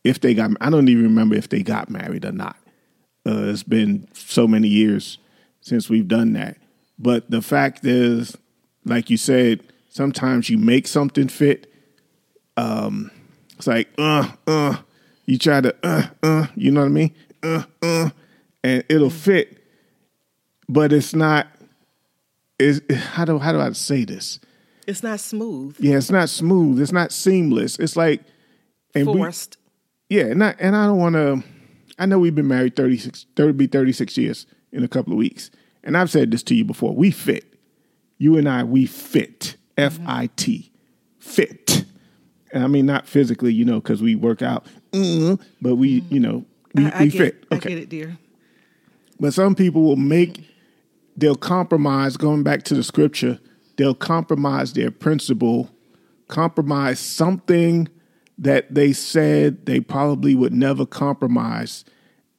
if 0.04 0.20
they 0.20 0.34
got 0.34 0.52
I 0.62 0.70
don't 0.70 0.90
even 0.90 1.04
remember 1.04 1.36
if 1.36 1.50
they 1.50 1.62
got 1.64 1.90
married 1.90 2.26
or 2.26 2.32
not. 2.32 2.58
Uh, 3.26 3.46
it's 3.52 3.64
been 3.64 4.08
so 4.14 4.48
many 4.48 4.68
years 4.68 5.18
since 5.68 5.90
we've 5.90 6.08
done 6.08 6.34
that. 6.34 6.58
But 6.98 7.30
the 7.30 7.42
fact 7.42 7.86
is, 7.86 8.36
like 8.86 9.10
you 9.10 9.18
said, 9.18 9.62
sometimes 9.90 10.50
you 10.50 10.58
make 10.58 10.88
something 10.88 11.28
fit. 11.28 11.72
Um, 12.56 13.12
it's 13.58 13.68
like 13.68 13.90
uh 13.98 14.32
uh, 14.48 14.78
you 15.26 15.38
try 15.38 15.62
to 15.62 15.76
uh 15.84 16.08
uh, 16.24 16.48
you 16.56 16.72
know 16.72 16.82
what 16.82 16.86
I 16.88 16.90
mean? 16.90 17.14
Uh 17.44 17.64
uh, 17.82 18.10
and 18.64 18.84
it'll 18.90 19.10
fit, 19.10 19.62
but 20.70 20.92
it's 20.94 21.14
not. 21.14 21.48
Is 22.60 22.82
how 22.90 23.26
do 23.26 23.38
how 23.38 23.52
do 23.52 23.60
I 23.60 23.72
say 23.74 24.06
this? 24.06 24.40
It's 24.88 25.04
not 25.04 25.20
smooth, 25.20 25.76
Yeah, 25.80 25.98
it's 25.98 26.10
not 26.10 26.30
smooth. 26.30 26.80
It's 26.82 26.94
not 26.94 27.12
seamless. 27.12 27.78
It's 27.78 27.96
like 27.98 28.24
and 28.96 29.06
we- 29.06 29.18
forced. 29.18 29.58
yeah, 30.10 30.24
and 30.28 30.44
I 30.44 30.56
and 30.60 30.76
I 30.76 30.86
don't 30.88 30.98
want 30.98 31.14
to. 31.16 31.44
I 32.00 32.06
know 32.06 32.20
we've 32.20 32.34
been 32.36 32.48
married 32.48 32.76
36, 32.76 33.26
30, 33.36 33.52
be 33.54 33.68
thirty 33.68 33.92
six 33.92 34.18
years 34.18 34.46
in 34.72 34.84
a 34.84 34.88
couple 34.88 35.14
of 35.14 35.18
weeks, 35.18 35.52
and 35.84 35.98
I've 35.98 36.10
said 36.10 36.32
this 36.32 36.44
to 36.44 36.56
you 36.56 36.66
before. 36.66 36.96
We 36.96 37.12
fit. 37.12 37.54
You 38.18 38.38
and 38.38 38.50
I, 38.50 38.64
we 38.64 38.86
fit. 38.86 39.56
F 39.78 40.00
I 40.08 40.30
T, 40.36 40.72
fit. 41.20 41.86
And 42.52 42.64
I 42.64 42.68
mean 42.68 42.86
not 42.86 43.08
physically, 43.08 43.54
you 43.54 43.64
know, 43.64 43.80
because 43.80 44.02
we 44.02 44.16
work 44.16 44.42
out, 44.42 44.66
mm, 44.92 45.40
but 45.62 45.76
we, 45.76 46.04
you 46.10 46.20
know, 46.20 46.46
we, 46.74 46.86
I, 46.86 46.90
I 46.90 47.04
we 47.04 47.10
fit. 47.12 47.36
it. 47.36 47.48
I 47.52 47.58
get 47.58 47.78
it, 47.78 47.90
dear. 47.90 48.18
But 49.20 49.34
some 49.34 49.54
people 49.54 49.84
will 49.84 49.98
make, 49.98 50.50
they'll 51.16 51.36
compromise, 51.36 52.18
going 52.18 52.44
back 52.44 52.64
to 52.64 52.74
the 52.74 52.84
scripture, 52.84 53.40
they'll 53.76 53.94
compromise 53.94 54.74
their 54.74 54.90
principle, 54.90 55.70
compromise 56.28 57.00
something 57.00 57.88
that 58.38 58.74
they 58.74 58.94
said 58.94 59.66
they 59.66 59.80
probably 59.80 60.34
would 60.34 60.54
never 60.54 60.86
compromise, 60.86 61.86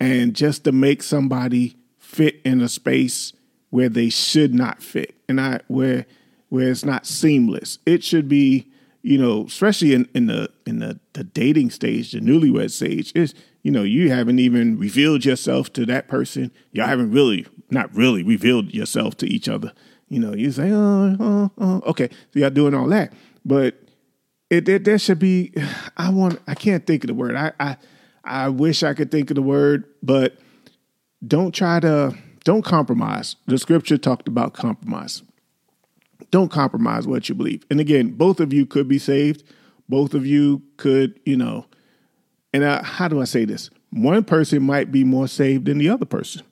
and 0.00 0.34
just 0.34 0.64
to 0.64 0.72
make 0.72 1.02
somebody 1.02 1.76
fit 2.08 2.40
in 2.42 2.62
a 2.62 2.68
space 2.70 3.34
where 3.68 3.90
they 3.90 4.08
should 4.08 4.54
not 4.54 4.82
fit, 4.82 5.14
and 5.28 5.38
I 5.38 5.60
where 5.68 6.06
where 6.48 6.70
it's 6.70 6.84
not 6.84 7.06
seamless. 7.06 7.78
It 7.84 8.02
should 8.02 8.28
be, 8.28 8.70
you 9.02 9.18
know, 9.18 9.44
especially 9.44 9.92
in, 9.92 10.08
in 10.14 10.26
the 10.26 10.48
in 10.66 10.78
the, 10.78 10.98
the 11.12 11.22
dating 11.22 11.70
stage, 11.70 12.12
the 12.12 12.20
newlywed 12.20 12.70
stage, 12.70 13.12
is 13.14 13.34
you 13.62 13.70
know, 13.70 13.82
you 13.82 14.10
haven't 14.10 14.38
even 14.38 14.78
revealed 14.78 15.26
yourself 15.26 15.70
to 15.74 15.84
that 15.86 16.08
person. 16.08 16.50
Y'all 16.72 16.86
haven't 16.86 17.10
really, 17.10 17.46
not 17.70 17.94
really 17.94 18.22
revealed 18.22 18.72
yourself 18.72 19.18
to 19.18 19.26
each 19.26 19.46
other. 19.46 19.72
You 20.08 20.20
know, 20.20 20.32
you 20.32 20.50
say, 20.50 20.70
oh, 20.72 21.16
oh, 21.20 21.50
oh. 21.58 21.82
okay, 21.88 22.08
so 22.32 22.40
y'all 22.40 22.48
doing 22.48 22.72
all 22.72 22.86
that, 22.88 23.12
but 23.44 23.76
it, 24.48 24.66
it 24.66 24.84
there 24.84 24.98
should 24.98 25.18
be. 25.18 25.52
I 25.98 26.08
want. 26.08 26.40
I 26.48 26.54
can't 26.54 26.86
think 26.86 27.04
of 27.04 27.08
the 27.08 27.14
word. 27.14 27.36
I 27.36 27.52
I 27.60 27.76
I 28.24 28.48
wish 28.48 28.82
I 28.82 28.94
could 28.94 29.10
think 29.10 29.30
of 29.30 29.34
the 29.34 29.42
word, 29.42 29.84
but 30.02 30.38
don't 31.26 31.52
try 31.54 31.80
to 31.80 32.16
don't 32.44 32.64
compromise. 32.64 33.36
The 33.46 33.58
scripture 33.58 33.98
talked 33.98 34.28
about 34.28 34.54
compromise. 34.54 35.22
Don't 36.30 36.50
compromise 36.50 37.06
what 37.06 37.28
you 37.28 37.34
believe. 37.34 37.64
And 37.70 37.80
again, 37.80 38.10
both 38.10 38.40
of 38.40 38.52
you 38.52 38.66
could 38.66 38.88
be 38.88 38.98
saved. 38.98 39.42
Both 39.88 40.14
of 40.14 40.26
you 40.26 40.62
could, 40.76 41.18
you 41.24 41.36
know. 41.36 41.66
And 42.52 42.62
uh, 42.64 42.82
how 42.82 43.08
do 43.08 43.20
I 43.20 43.24
say 43.24 43.44
this? 43.44 43.70
One 43.90 44.24
person 44.24 44.62
might 44.62 44.92
be 44.92 45.04
more 45.04 45.28
saved 45.28 45.64
than 45.66 45.78
the 45.78 45.88
other 45.88 46.04
person, 46.04 46.42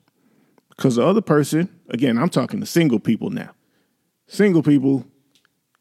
because 0.69 0.95
the 0.95 1.05
other 1.05 1.21
person, 1.21 1.69
again, 1.89 2.17
I'm 2.17 2.29
talking 2.29 2.59
to 2.59 2.65
single 2.65 2.99
people 2.99 3.29
now. 3.29 3.51
Single 4.27 4.63
people, 4.63 5.05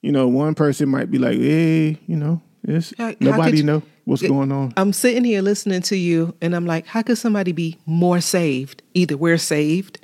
you 0.02 0.12
know, 0.12 0.28
one 0.28 0.54
person 0.54 0.88
might 0.90 1.10
be 1.10 1.18
like, 1.18 1.38
"Hey, 1.38 1.98
you 2.06 2.16
know, 2.16 2.42
it's, 2.62 2.92
How- 2.98 3.14
nobody 3.20 3.58
you- 3.58 3.62
know 3.64 3.82
what's 4.06 4.22
going 4.22 4.50
on." 4.50 4.72
I'm 4.78 4.94
sitting 4.94 5.24
here 5.24 5.42
listening 5.42 5.82
to 5.82 5.96
you, 5.96 6.34
and 6.40 6.56
I'm 6.56 6.64
like, 6.64 6.86
how 6.86 7.02
could 7.02 7.18
somebody 7.18 7.52
be 7.52 7.78
more 7.84 8.22
saved? 8.22 8.82
Either 8.94 9.16
we're 9.16 9.38
saved 9.38 9.98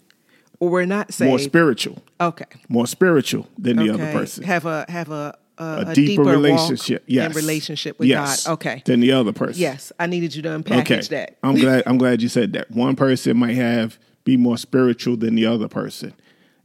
or 0.61 0.71
we're 0.71 0.85
not 0.85 1.13
saved. 1.13 1.29
More 1.29 1.39
spiritual, 1.39 2.03
okay. 2.21 2.45
more 2.69 2.87
spiritual 2.87 3.49
than 3.59 3.79
the 3.79 3.91
other 3.91 4.13
person. 4.13 4.45
Have 4.45 4.67
a 4.67 4.85
have 4.89 5.11
a 5.11 5.37
a, 5.59 5.65
a, 5.65 5.91
a 5.91 5.95
deeper, 5.95 6.23
walk 6.23 6.33
relationship. 6.33 7.05
Yes, 7.07 7.27
and 7.27 7.35
relationship 7.35 7.99
with 7.99 8.09
yes, 8.09 8.47
God. 8.47 8.53
Okay. 8.53 8.83
than 8.85 9.01
the 9.01 9.13
other 9.13 9.33
person. 9.33 9.61
Yes, 9.61 9.93
I 9.99 10.07
needed 10.07 10.35
you 10.35 10.43
to 10.43 10.49
unpackage 10.49 10.81
Okay. 10.81 11.01
that. 11.17 11.39
I'm 11.43 11.55
glad. 11.61 11.83
I'm 11.87 11.99
glad 11.99 12.23
you 12.23 12.29
said 12.29 12.53
that. 12.55 12.71
One 12.71 12.97
person 12.97 13.37
might 13.37 13.57
have 13.57 13.99
be 14.25 14.37
more 14.37 14.57
spiritual 14.57 15.17
than 15.17 15.35
the 15.35 15.47
other 15.47 15.69
person, 15.69 16.15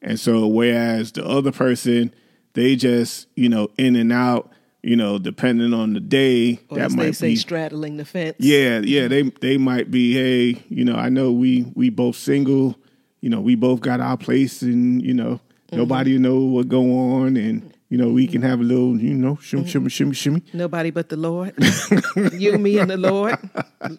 and 0.01 0.19
so 0.19 0.47
whereas 0.47 1.11
the 1.11 1.25
other 1.25 1.51
person, 1.51 2.13
they 2.53 2.75
just 2.75 3.27
you 3.35 3.49
know 3.49 3.69
in 3.77 3.95
and 3.95 4.11
out. 4.11 4.51
You 4.87 4.95
know, 4.95 5.19
depending 5.19 5.73
on 5.73 5.91
the 5.93 5.99
day, 5.99 6.61
Or 6.69 6.77
that 6.77 6.85
as 6.85 6.95
they 6.95 7.03
might 7.07 7.15
say, 7.15 7.27
be 7.31 7.35
straddling 7.35 7.97
the 7.97 8.05
fence. 8.05 8.37
Yeah, 8.39 8.79
yeah, 8.79 9.09
they 9.09 9.23
they 9.23 9.57
might 9.57 9.91
be. 9.91 10.13
Hey, 10.13 10.63
you 10.69 10.85
know, 10.85 10.95
I 10.95 11.09
know 11.09 11.33
we 11.33 11.69
we 11.75 11.89
both 11.89 12.15
single. 12.15 12.77
You 13.19 13.29
know, 13.29 13.41
we 13.41 13.55
both 13.55 13.81
got 13.81 13.99
our 13.99 14.15
place, 14.15 14.61
and 14.61 15.01
you 15.03 15.13
know, 15.13 15.41
Mm-hmm. 15.67 15.77
nobody 15.79 16.17
know 16.17 16.39
what 16.39 16.69
go 16.69 16.83
on, 16.97 17.35
and 17.35 17.73
you 17.89 17.97
know, 17.97 18.07
we 18.07 18.25
can 18.27 18.41
have 18.43 18.61
a 18.61 18.63
little, 18.63 18.97
you 18.97 19.13
know, 19.13 19.35
shimmy, 19.41 19.63
Mm-hmm. 19.63 19.69
shimmy, 19.71 19.89
shimmy, 19.89 20.13
shimmy. 20.13 20.43
Nobody 20.53 20.91
but 20.91 21.09
the 21.09 21.17
Lord. 21.17 21.53
you, 22.31 22.57
me, 22.57 22.79
and 22.79 22.89
the 22.89 22.95
Lord. 22.95 23.37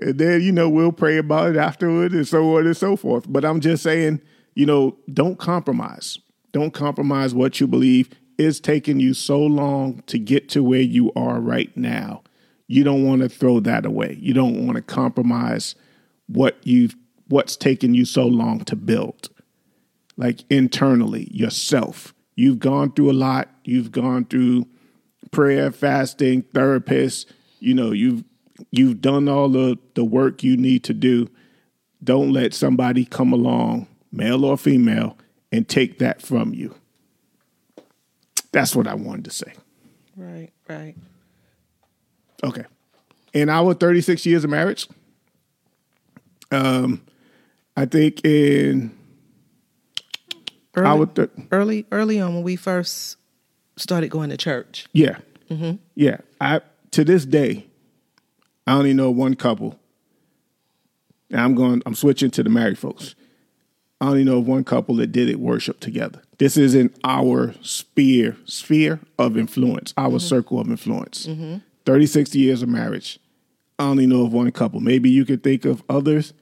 And 0.00 0.18
then 0.18 0.40
you 0.40 0.52
know 0.52 0.70
we'll 0.70 0.90
pray 0.92 1.18
about 1.18 1.50
it 1.50 1.56
afterward, 1.56 2.12
and 2.12 2.26
so 2.26 2.56
on 2.56 2.66
and 2.66 2.76
so 2.76 2.96
forth. 2.96 3.26
But 3.28 3.44
I'm 3.44 3.60
just 3.60 3.82
saying, 3.82 4.22
you 4.54 4.64
know, 4.64 4.96
don't 5.12 5.38
compromise. 5.38 6.18
Don't 6.52 6.72
compromise 6.72 7.34
what 7.34 7.60
you 7.60 7.66
believe. 7.66 8.08
It's 8.36 8.60
taking 8.60 9.00
you 9.00 9.14
so 9.14 9.40
long 9.40 10.02
to 10.06 10.18
get 10.18 10.48
to 10.50 10.62
where 10.62 10.80
you 10.80 11.12
are 11.14 11.40
right 11.40 11.74
now. 11.76 12.22
You 12.66 12.82
don't 12.82 13.04
want 13.04 13.22
to 13.22 13.28
throw 13.28 13.60
that 13.60 13.86
away. 13.86 14.16
You 14.20 14.34
don't 14.34 14.66
want 14.66 14.76
to 14.76 14.82
compromise 14.82 15.74
what 16.26 16.56
you've 16.62 16.96
what's 17.28 17.56
taken 17.56 17.94
you 17.94 18.04
so 18.04 18.26
long 18.26 18.64
to 18.64 18.76
build. 18.76 19.30
Like 20.16 20.44
internally, 20.50 21.28
yourself. 21.30 22.14
You've 22.36 22.58
gone 22.58 22.92
through 22.92 23.10
a 23.10 23.12
lot. 23.12 23.48
You've 23.64 23.92
gone 23.92 24.24
through 24.24 24.66
prayer, 25.30 25.70
fasting, 25.70 26.42
therapists. 26.42 27.26
You 27.60 27.74
know, 27.74 27.92
you've 27.92 28.24
you've 28.70 29.00
done 29.00 29.28
all 29.28 29.48
the, 29.48 29.78
the 29.94 30.04
work 30.04 30.42
you 30.42 30.56
need 30.56 30.84
to 30.84 30.94
do. 30.94 31.28
Don't 32.02 32.32
let 32.32 32.54
somebody 32.54 33.04
come 33.04 33.32
along, 33.32 33.88
male 34.12 34.44
or 34.44 34.56
female, 34.58 35.16
and 35.50 35.68
take 35.68 35.98
that 35.98 36.22
from 36.22 36.54
you. 36.54 36.74
That's 38.54 38.76
what 38.76 38.86
I 38.86 38.94
wanted 38.94 39.24
to 39.24 39.32
say. 39.32 39.52
Right, 40.16 40.50
right. 40.68 40.94
Okay. 42.44 42.64
In 43.32 43.48
our 43.48 43.74
36 43.74 44.24
years 44.26 44.44
of 44.44 44.50
marriage, 44.50 44.86
um, 46.52 47.02
I 47.76 47.84
think 47.86 48.24
in 48.24 48.96
Early, 50.76 50.86
our 50.88 51.06
th- 51.06 51.30
early, 51.50 51.84
early 51.90 52.20
on 52.20 52.34
when 52.34 52.44
we 52.44 52.54
first 52.54 53.16
started 53.76 54.08
going 54.10 54.30
to 54.30 54.36
church. 54.36 54.86
Yeah. 54.92 55.18
Yeah. 55.96 56.18
I 56.40 56.60
to 56.92 57.04
this 57.04 57.24
day, 57.24 57.66
I 58.68 58.74
only 58.74 58.94
know 58.94 59.10
one 59.10 59.34
couple. 59.34 59.78
And 61.30 61.40
I'm 61.40 61.56
going 61.56 61.82
I'm 61.86 61.94
switching 61.96 62.30
to 62.32 62.44
the 62.44 62.50
married 62.50 62.78
folks. 62.78 63.16
I 64.04 64.08
only 64.08 64.24
know 64.24 64.36
of 64.36 64.46
one 64.46 64.64
couple 64.64 64.96
that 64.96 65.12
did 65.12 65.30
it 65.30 65.40
worship 65.40 65.80
together. 65.80 66.20
This 66.36 66.58
is 66.58 66.74
in 66.74 66.92
our 67.04 67.54
sphere 67.62 68.36
sphere 68.44 69.00
of 69.18 69.38
influence, 69.38 69.94
our 69.96 70.08
mm-hmm. 70.08 70.18
circle 70.18 70.60
of 70.60 70.68
influence. 70.68 71.26
Mm-hmm. 71.26 71.58
36 71.86 72.34
years 72.34 72.62
of 72.62 72.68
marriage. 72.68 73.18
I 73.78 73.84
only 73.84 74.06
know 74.06 74.26
of 74.26 74.32
one 74.34 74.52
couple. 74.52 74.80
Maybe 74.80 75.08
you 75.08 75.24
could 75.24 75.42
think 75.42 75.64
of 75.64 75.82
others, 75.88 76.34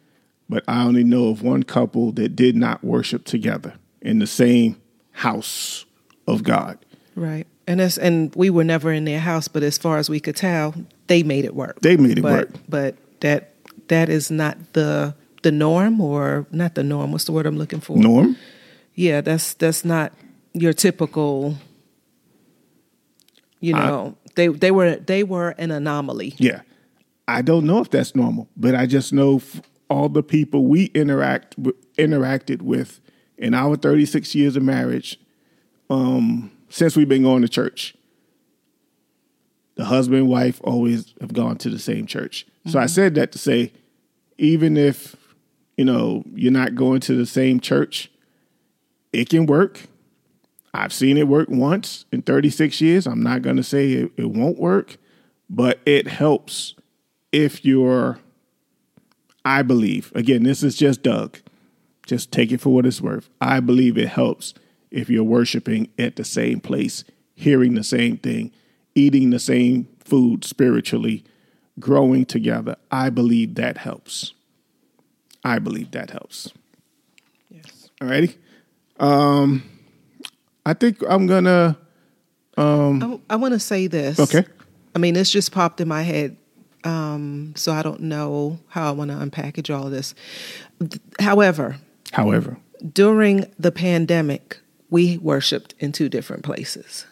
but 0.49 0.65
I 0.67 0.83
only 0.83 1.05
know 1.05 1.29
of 1.29 1.43
one 1.43 1.63
couple 1.63 2.11
that 2.13 2.35
did 2.35 2.57
not 2.57 2.83
worship 2.83 3.25
together 3.25 3.75
in 4.01 4.19
the 4.19 4.27
same 4.27 4.81
house 5.13 5.85
of 6.27 6.43
God. 6.43 6.79
Right. 7.15 7.47
And 7.69 7.79
that's 7.79 7.97
and 7.97 8.35
we 8.35 8.51
were 8.51 8.65
never 8.65 8.93
in 8.93 9.05
their 9.05 9.21
house, 9.21 9.47
but 9.47 9.63
as 9.63 9.79
far 9.79 9.99
as 9.99 10.11
we 10.11 10.19
could 10.19 10.35
tell, 10.35 10.75
they 11.07 11.23
made 11.23 11.45
it 11.45 11.55
work. 11.55 11.81
They 11.81 11.97
made 11.97 12.19
it 12.19 12.23
but, 12.23 12.33
work. 12.33 12.51
But 12.69 12.97
that 13.21 13.55
that 13.87 14.09
is 14.09 14.33
not 14.33 14.59
the 14.73 15.15
the 15.43 15.53
norm 15.53 16.01
or 16.01 16.47
not 16.51 16.75
the 16.75 16.83
norm. 16.83 17.13
What's 17.13 17.25
the 17.25 17.33
word 17.33 17.47
I'm 17.47 17.59
looking 17.59 17.81
for? 17.81 17.97
Norm? 17.97 18.37
Yeah, 18.95 19.21
that's 19.21 19.55
that's 19.55 19.85
not 19.85 20.13
your 20.53 20.73
typical 20.73 21.57
you 23.63 23.75
know, 23.75 24.17
I, 24.27 24.31
they 24.35 24.49
they 24.49 24.71
were 24.73 24.97
they 24.97 25.23
were 25.23 25.51
an 25.51 25.71
anomaly. 25.71 26.35
Yeah. 26.37 26.63
I 27.29 27.41
don't 27.43 27.65
know 27.65 27.79
if 27.79 27.91
that's 27.91 28.15
normal, 28.15 28.49
but 28.57 28.75
I 28.75 28.87
just 28.87 29.13
know 29.13 29.41
all 29.89 30.09
the 30.09 30.23
people 30.23 30.67
we 30.67 30.87
interact 30.87 31.57
interacted 31.97 32.61
with 32.61 33.01
in 33.39 33.55
our 33.55 33.77
36 33.77 34.35
years 34.35 34.57
of 34.57 34.65
marriage 34.65 35.19
um, 35.89 36.51
since 36.69 36.97
we've 36.97 37.09
been 37.09 37.23
going 37.23 37.43
to 37.43 37.49
church. 37.49 37.95
The 39.77 39.85
husband 39.85 40.19
and 40.23 40.29
wife 40.29 40.61
always 40.65 41.15
have 41.21 41.33
gone 41.33 41.57
to 41.59 41.71
the 41.71 41.79
same 41.79 42.07
church. 42.07 42.45
Mm-hmm. 42.45 42.71
So 42.71 42.79
I 42.81 42.83
mm-hmm. 42.85 42.89
said 42.89 43.15
that 43.15 43.33
to 43.33 43.39
say, 43.39 43.73
even 44.39 44.77
if 44.77 45.15
you 45.77 45.85
know 45.85 46.25
you're 46.35 46.53
not 46.53 46.75
going 46.75 47.01
to 47.01 47.15
the 47.15 47.27
same 47.27 47.61
church, 47.61 48.11
it 49.13 49.29
can 49.29 49.47
work. 49.47 49.83
I've 50.75 50.93
seen 50.93 51.19
it 51.19 51.29
work 51.29 51.49
once 51.51 52.07
in 52.13 52.23
36 52.23 52.81
years. 52.81 53.07
I'm 53.07 53.23
not 53.23 53.43
going 53.43 53.57
to 53.57 53.63
say 53.63 53.93
it, 53.93 54.13
it 54.17 54.31
won't 54.31 54.59
work, 54.59 54.97
but 55.51 55.81
it 55.85 56.09
helps 56.09 56.75
if 57.31 57.65
you're. 57.65 58.19
I 59.45 59.63
believe 59.63 60.13
again. 60.15 60.45
This 60.45 60.63
is 60.63 60.77
just 60.77 61.03
Doug. 61.03 61.39
Just 62.07 62.33
take 62.33 62.53
it 62.53 62.61
for 62.61 62.73
what 62.73 62.87
it's 62.87 63.01
worth. 63.01 63.29
I 63.41 63.61
believe 63.61 63.99
it 63.99 64.09
helps 64.09 64.55
if 64.91 65.09
you're 65.09 65.25
worshiping 65.25 65.89
at 65.99 66.17
the 66.17 66.25
same 66.25 66.61
place, 66.61 67.05
hearing 67.35 67.75
the 67.75 67.85
same 67.85 68.19
thing, 68.19 68.53
eating 68.95 69.31
the 69.31 69.39
same 69.39 69.89
food 69.99 70.45
spiritually, 70.45 71.25
growing 71.79 72.25
together. 72.25 72.77
I 72.91 73.11
believe 73.11 73.55
that 73.55 73.79
helps. 73.79 74.35
I 75.45 75.59
believe 75.59 75.91
that 75.93 76.11
helps. 76.11 76.53
Yes. 77.51 77.91
All 78.01 78.09
righty. 78.09 78.37
Um, 78.99 79.63
I 80.65 80.75
think 80.75 81.03
I'm 81.09 81.27
gonna. 81.27 81.77
Um, 82.57 83.21
I, 83.29 83.35
I 83.35 83.37
want 83.37 83.55
to 83.55 83.61
say 83.61 83.87
this. 83.87 84.21
Okay. 84.21 84.45
I 84.95 84.99
mean, 84.99 85.15
this 85.15 85.31
just 85.31 85.53
popped 85.53 85.81
in 85.81 85.89
my 85.89 86.03
head, 86.03 86.37
um, 86.85 87.55
so 87.57 87.73
I 87.73 87.83
don't 87.83 88.01
know 88.01 88.59
how 88.69 88.89
I 88.89 88.91
want 88.93 89.11
to 89.11 89.17
unpackage 89.17 89.75
all 89.75 89.89
this. 89.89 90.15
However, 91.19 91.77
however, 92.13 92.59
during 92.93 93.47
the 93.59 93.73
pandemic, 93.73 94.59
we 94.91 95.19
worshiped 95.19 95.75
in 95.79 95.93
two 95.93 96.09
different 96.09 96.43
places 96.43 97.07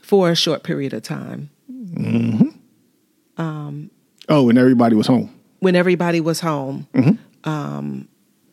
for 0.00 0.30
a 0.30 0.36
short 0.36 0.64
period 0.64 0.92
of 0.92 1.02
time. 1.02 1.50
Mm-hmm. 1.70 2.48
Um, 3.40 3.90
oh, 4.28 4.42
when 4.42 4.58
everybody 4.58 4.96
was 4.96 5.06
home. 5.06 5.32
When 5.60 5.76
everybody 5.76 6.20
was 6.20 6.40
home. 6.40 6.88
Mm-hmm. 6.92 7.22
Um, 7.44 8.08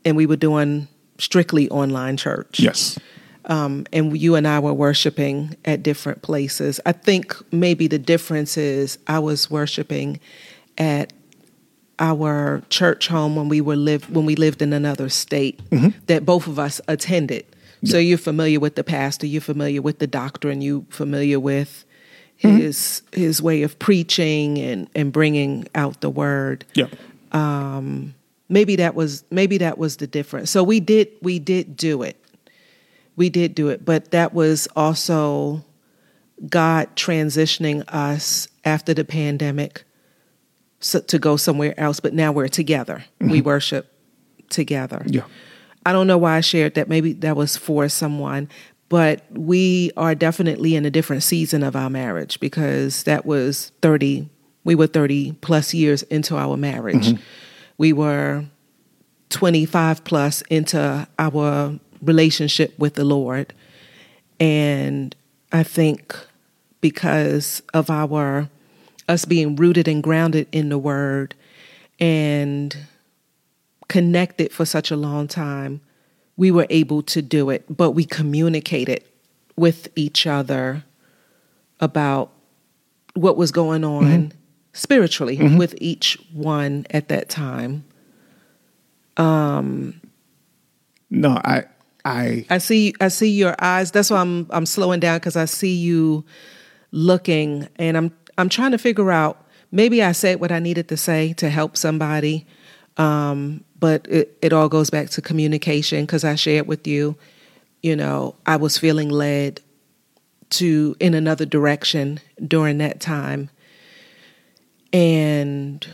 and 0.05 0.15
we 0.15 0.25
were 0.25 0.35
doing 0.35 0.87
strictly 1.17 1.69
online 1.69 2.17
church. 2.17 2.59
Yes. 2.59 2.97
Um, 3.45 3.85
and 3.91 4.17
you 4.17 4.35
and 4.35 4.47
I 4.47 4.59
were 4.59 4.73
worshiping 4.73 5.55
at 5.65 5.81
different 5.81 6.21
places. 6.21 6.79
I 6.85 6.91
think 6.91 7.35
maybe 7.51 7.87
the 7.87 7.99
difference 7.99 8.57
is 8.57 8.99
I 9.07 9.19
was 9.19 9.49
worshiping 9.49 10.19
at 10.77 11.13
our 11.97 12.61
church 12.69 13.07
home 13.07 13.35
when 13.35 13.49
we 13.49 13.59
were 13.59 13.75
lived 13.75 14.09
when 14.09 14.25
we 14.25 14.35
lived 14.35 14.61
in 14.61 14.71
another 14.71 15.09
state 15.09 15.59
mm-hmm. 15.69 15.89
that 16.05 16.25
both 16.25 16.47
of 16.47 16.57
us 16.57 16.79
attended. 16.87 17.45
So 17.85 17.97
you're 17.97 18.17
familiar 18.17 18.59
with 18.59 18.75
the 18.75 18.83
pastor, 18.83 19.25
you're 19.25 19.41
familiar 19.41 19.81
with 19.81 19.99
the 19.99 20.07
doctrine, 20.07 20.61
you 20.61 20.85
familiar 20.89 21.39
with 21.39 21.85
mm-hmm. 22.43 22.57
his 22.57 23.01
his 23.13 23.41
way 23.41 23.63
of 23.63 23.79
preaching 23.79 24.57
and 24.57 24.89
and 24.95 25.11
bringing 25.11 25.67
out 25.75 26.01
the 26.01 26.09
word. 26.09 26.65
Yeah. 26.73 26.87
Um, 27.31 28.15
maybe 28.49 28.75
that 28.77 28.95
was 28.95 29.23
maybe 29.29 29.57
that 29.59 29.77
was 29.77 29.97
the 29.97 30.07
difference. 30.07 30.49
So 30.49 30.63
we 30.63 30.79
did 30.79 31.09
we 31.21 31.39
did 31.39 31.77
do 31.77 32.01
it. 32.01 32.17
We 33.15 33.29
did 33.29 33.55
do 33.55 33.69
it, 33.69 33.85
but 33.85 34.11
that 34.11 34.33
was 34.33 34.67
also 34.75 35.63
God 36.47 36.95
transitioning 36.95 37.83
us 37.87 38.47
after 38.63 38.93
the 38.93 39.03
pandemic 39.03 39.83
so, 40.79 41.01
to 41.01 41.19
go 41.19 41.35
somewhere 41.35 41.77
else. 41.77 41.99
But 41.99 42.13
now 42.13 42.31
we're 42.31 42.47
together. 42.47 43.03
Mm-hmm. 43.19 43.31
We 43.31 43.41
worship 43.41 43.93
together. 44.49 45.03
Yeah. 45.05 45.23
I 45.85 45.91
don't 45.91 46.07
know 46.07 46.17
why 46.17 46.37
I 46.37 46.41
shared 46.41 46.75
that. 46.75 46.89
Maybe 46.89 47.13
that 47.13 47.35
was 47.35 47.57
for 47.57 47.89
someone, 47.89 48.49
but 48.89 49.25
we 49.31 49.91
are 49.97 50.15
definitely 50.15 50.75
in 50.75 50.85
a 50.85 50.89
different 50.89 51.23
season 51.23 51.63
of 51.63 51.75
our 51.75 51.89
marriage 51.89 52.39
because 52.39 53.03
that 53.03 53.25
was 53.25 53.71
30, 53.81 54.29
we 54.63 54.75
were 54.75 54.87
30 54.87 55.33
plus 55.41 55.73
years 55.73 56.03
into 56.03 56.37
our 56.37 56.57
marriage. 56.57 57.09
Mm-hmm. 57.09 57.21
We 57.79 57.93
were 57.93 58.45
25 59.29 60.03
plus 60.03 60.41
into 60.49 61.07
our 61.17 61.79
relationship 62.01 62.77
with 62.77 62.95
the 62.95 63.05
Lord. 63.05 63.53
And 64.39 65.15
I 65.51 65.63
think 65.63 66.15
because 66.81 67.63
of 67.73 67.89
our 67.89 68.49
us 69.07 69.25
being 69.25 69.55
rooted 69.55 69.87
and 69.87 70.03
grounded 70.03 70.47
in 70.51 70.69
the 70.69 70.77
word 70.77 71.33
and 71.99 72.77
connected 73.87 74.51
for 74.51 74.65
such 74.65 74.91
a 74.91 74.95
long 74.95 75.27
time, 75.27 75.81
we 76.37 76.51
were 76.51 76.67
able 76.69 77.01
to 77.01 77.21
do 77.21 77.49
it, 77.49 77.65
but 77.75 77.91
we 77.91 78.05
communicated 78.05 79.03
with 79.55 79.87
each 79.95 80.27
other 80.27 80.83
about 81.79 82.31
what 83.13 83.35
was 83.35 83.51
going 83.51 83.83
on 83.83 84.03
mm-hmm. 84.03 84.38
Spiritually 84.79 85.37
mm-hmm. 85.37 85.57
with 85.57 85.75
each 85.81 86.17
one 86.31 86.85
at 86.91 87.09
that 87.09 87.29
time. 87.29 87.83
Um, 89.17 89.99
no, 91.09 91.31
I, 91.43 91.65
I, 92.05 92.45
I 92.49 92.59
see, 92.59 92.93
I 93.01 93.09
see 93.09 93.29
your 93.29 93.55
eyes. 93.59 93.91
That's 93.91 94.09
why 94.09 94.19
I'm, 94.19 94.47
I'm 94.51 94.65
slowing 94.65 95.01
down 95.01 95.17
because 95.17 95.35
I 95.35 95.45
see 95.45 95.75
you 95.75 96.23
looking, 96.91 97.67
and 97.75 97.97
I'm, 97.97 98.15
I'm 98.37 98.47
trying 98.47 98.71
to 98.71 98.77
figure 98.77 99.11
out. 99.11 99.45
Maybe 99.71 100.01
I 100.01 100.13
said 100.13 100.39
what 100.39 100.51
I 100.51 100.59
needed 100.59 100.87
to 100.89 100.97
say 100.97 101.33
to 101.33 101.49
help 101.49 101.75
somebody, 101.77 102.47
um, 102.97 103.63
but 103.79 104.07
it, 104.09 104.37
it 104.41 104.53
all 104.53 104.69
goes 104.69 104.89
back 104.89 105.09
to 105.11 105.21
communication 105.21 106.05
because 106.05 106.23
I 106.23 106.35
shared 106.35 106.67
with 106.67 106.87
you, 106.87 107.17
you 107.83 107.95
know, 107.95 108.35
I 108.45 108.55
was 108.55 108.77
feeling 108.77 109.09
led 109.09 109.61
to 110.51 110.95
in 110.99 111.13
another 111.13 111.45
direction 111.45 112.19
during 112.47 112.79
that 112.79 112.99
time. 112.99 113.49
And 114.91 115.87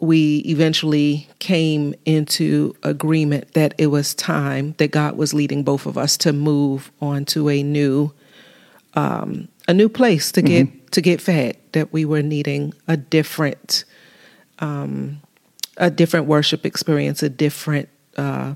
we 0.00 0.38
eventually 0.46 1.28
came 1.38 1.94
into 2.04 2.74
agreement 2.82 3.54
that 3.54 3.74
it 3.78 3.88
was 3.88 4.14
time 4.14 4.74
that 4.78 4.90
God 4.90 5.16
was 5.16 5.34
leading 5.34 5.64
both 5.64 5.86
of 5.86 5.98
us 5.98 6.16
to 6.18 6.32
move 6.32 6.92
on 7.00 7.24
to 7.26 7.48
a 7.48 7.62
new 7.62 8.12
um, 8.94 9.48
a 9.66 9.74
new 9.74 9.88
place 9.88 10.32
to 10.32 10.42
get 10.42 10.66
mm-hmm. 10.66 10.86
to 10.86 11.00
get 11.00 11.20
fed. 11.20 11.56
That 11.72 11.92
we 11.92 12.04
were 12.04 12.22
needing 12.22 12.74
a 12.86 12.96
different 12.96 13.84
um, 14.60 15.20
a 15.76 15.90
different 15.90 16.26
worship 16.26 16.64
experience, 16.64 17.22
a 17.22 17.28
different 17.28 17.88
uh, 18.16 18.54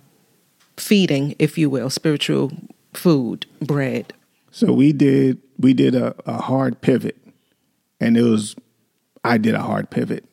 feeding, 0.76 1.34
if 1.38 1.58
you 1.58 1.70
will, 1.70 1.90
spiritual 1.90 2.52
food, 2.94 3.46
bread. 3.60 4.12
So 4.50 4.72
we 4.72 4.92
did 4.92 5.38
we 5.58 5.74
did 5.74 5.94
a, 5.94 6.14
a 6.26 6.40
hard 6.40 6.80
pivot, 6.80 7.16
and 8.00 8.16
it 8.16 8.22
was 8.22 8.54
I 9.24 9.38
did 9.38 9.54
a 9.54 9.62
hard 9.62 9.90
pivot 9.90 10.24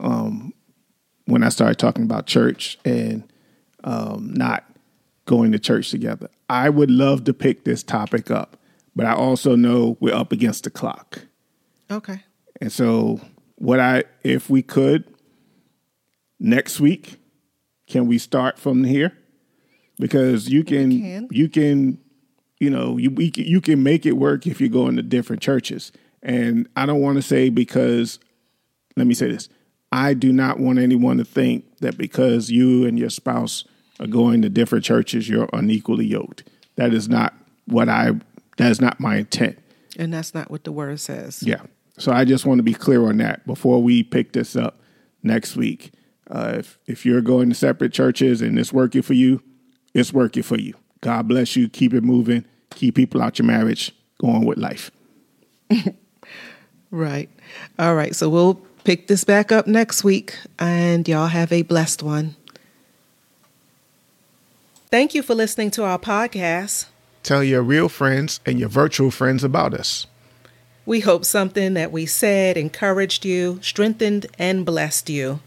um, 0.00 0.52
when 1.26 1.42
I 1.42 1.48
started 1.48 1.78
talking 1.78 2.04
about 2.04 2.26
church 2.26 2.78
and 2.84 3.24
um, 3.84 4.32
not 4.34 4.64
going 5.26 5.52
to 5.52 5.58
church 5.58 5.90
together. 5.90 6.28
I 6.48 6.68
would 6.68 6.90
love 6.90 7.24
to 7.24 7.34
pick 7.34 7.64
this 7.64 7.82
topic 7.82 8.30
up, 8.30 8.56
but 8.94 9.06
I 9.06 9.14
also 9.14 9.56
know 9.56 9.96
we're 10.00 10.14
up 10.14 10.32
against 10.32 10.64
the 10.64 10.70
clock. 10.70 11.26
Okay. 11.90 12.22
And 12.60 12.72
so, 12.72 13.20
what 13.56 13.80
I 13.80 14.04
if 14.22 14.50
we 14.50 14.62
could 14.62 15.04
next 16.44 16.78
week. 16.78 17.18
Can 17.86 18.06
we 18.06 18.18
start 18.18 18.58
from 18.58 18.84
here? 18.84 19.16
Because 19.98 20.48
you 20.48 20.64
can, 20.64 20.90
can. 20.90 21.28
you 21.30 21.48
can, 21.48 21.98
you 22.58 22.70
know, 22.70 22.96
you 22.96 23.10
you 23.36 23.60
can 23.60 23.82
make 23.82 24.06
it 24.06 24.12
work 24.12 24.46
if 24.46 24.60
you 24.60 24.68
go 24.68 24.88
into 24.88 25.02
different 25.02 25.42
churches. 25.42 25.92
And 26.22 26.68
I 26.76 26.86
don't 26.86 27.00
want 27.00 27.16
to 27.16 27.22
say 27.22 27.50
because, 27.50 28.18
let 28.96 29.06
me 29.06 29.14
say 29.14 29.30
this: 29.30 29.48
I 29.92 30.14
do 30.14 30.32
not 30.32 30.58
want 30.58 30.78
anyone 30.78 31.18
to 31.18 31.24
think 31.24 31.78
that 31.78 31.96
because 31.96 32.50
you 32.50 32.84
and 32.86 32.98
your 32.98 33.10
spouse 33.10 33.64
are 34.00 34.06
going 34.06 34.42
to 34.42 34.48
different 34.48 34.84
churches, 34.84 35.28
you're 35.28 35.48
unequally 35.52 36.06
yoked. 36.06 36.44
That 36.76 36.92
is 36.92 37.08
not 37.08 37.34
what 37.66 37.88
I. 37.88 38.12
That 38.56 38.70
is 38.70 38.80
not 38.80 39.00
my 39.00 39.16
intent. 39.16 39.58
And 39.96 40.12
that's 40.12 40.34
not 40.34 40.50
what 40.50 40.64
the 40.64 40.72
word 40.72 40.98
says. 41.00 41.42
Yeah. 41.42 41.62
So 41.98 42.12
I 42.12 42.24
just 42.24 42.44
want 42.44 42.58
to 42.58 42.64
be 42.64 42.74
clear 42.74 43.06
on 43.06 43.18
that 43.18 43.46
before 43.46 43.80
we 43.82 44.02
pick 44.02 44.32
this 44.32 44.56
up 44.56 44.80
next 45.22 45.56
week. 45.56 45.92
Uh, 46.28 46.56
if 46.58 46.78
if 46.86 47.06
you're 47.06 47.20
going 47.20 47.48
to 47.48 47.54
separate 47.54 47.92
churches 47.92 48.42
and 48.42 48.58
it's 48.58 48.72
working 48.72 49.02
for 49.02 49.14
you, 49.14 49.42
it's 49.92 50.12
working 50.12 50.42
for 50.42 50.58
you. 50.58 50.74
God 51.00 51.28
bless 51.28 51.54
you. 51.54 51.68
Keep 51.68 51.94
it 51.94 52.02
moving. 52.02 52.44
Keep 52.70 52.96
people 52.96 53.22
out 53.22 53.38
your 53.38 53.46
marriage. 53.46 53.94
Going 54.18 54.44
with 54.44 54.58
life. 54.58 54.90
right. 56.90 57.28
All 57.78 57.94
right. 57.94 58.14
So 58.16 58.28
we'll 58.28 58.64
pick 58.84 59.06
this 59.06 59.24
back 59.24 59.50
up 59.50 59.66
next 59.66 60.04
week, 60.04 60.38
and 60.58 61.08
y'all 61.08 61.28
have 61.28 61.50
a 61.50 61.62
blessed 61.62 62.02
one. 62.02 62.36
Thank 64.90 65.14
you 65.14 65.22
for 65.22 65.34
listening 65.34 65.70
to 65.72 65.84
our 65.84 65.98
podcast. 65.98 66.86
Tell 67.22 67.42
your 67.42 67.62
real 67.62 67.88
friends 67.88 68.40
and 68.46 68.60
your 68.60 68.68
virtual 68.68 69.10
friends 69.10 69.42
about 69.42 69.74
us. 69.74 70.06
We 70.86 71.00
hope 71.00 71.24
something 71.24 71.72
that 71.74 71.90
we 71.90 72.04
said 72.04 72.58
encouraged 72.58 73.24
you, 73.24 73.58
strengthened, 73.62 74.26
and 74.38 74.66
blessed 74.66 75.08
you. 75.08 75.40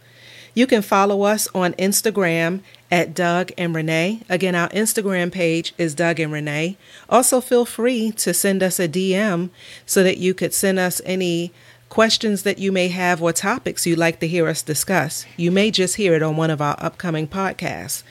You 0.56 0.66
can 0.66 0.82
follow 0.82 1.22
us 1.22 1.48
on 1.54 1.74
Instagram 1.74 2.62
at 2.90 3.14
Doug 3.14 3.52
and 3.60 3.76
Renee. 3.76 4.22
Again, 4.28 4.56
our 4.56 4.70
Instagram 4.70 5.32
page 5.32 5.76
is 5.78 5.94
Doug 5.94 6.20
and 6.20 6.34
Renee. 6.34 6.78
Also, 7.08 7.40
feel 7.40 7.64
free 7.64 8.12
to 8.14 8.34
send 8.34 8.64
us 8.64 8.80
a 8.80 8.88
DM 8.88 9.52
so 9.86 10.02
that 10.02 10.18
you 10.18 10.34
could 10.34 10.56
send 10.56 10.80
us 10.80 11.00
any 11.06 11.54
questions 11.90 12.44
that 12.44 12.60
you 12.60 12.72
may 12.72 12.90
have 12.90 13.22
or 13.22 13.34
topics 13.34 13.86
you'd 13.86 13.98
like 13.98 14.20
to 14.20 14.28
hear 14.28 14.48
us 14.48 14.62
discuss. 14.62 15.26
You 15.38 15.52
may 15.52 15.72
just 15.72 15.96
hear 15.96 16.14
it 16.14 16.24
on 16.24 16.38
one 16.38 16.50
of 16.50 16.62
our 16.62 16.76
upcoming 16.80 17.28
podcasts. 17.28 18.04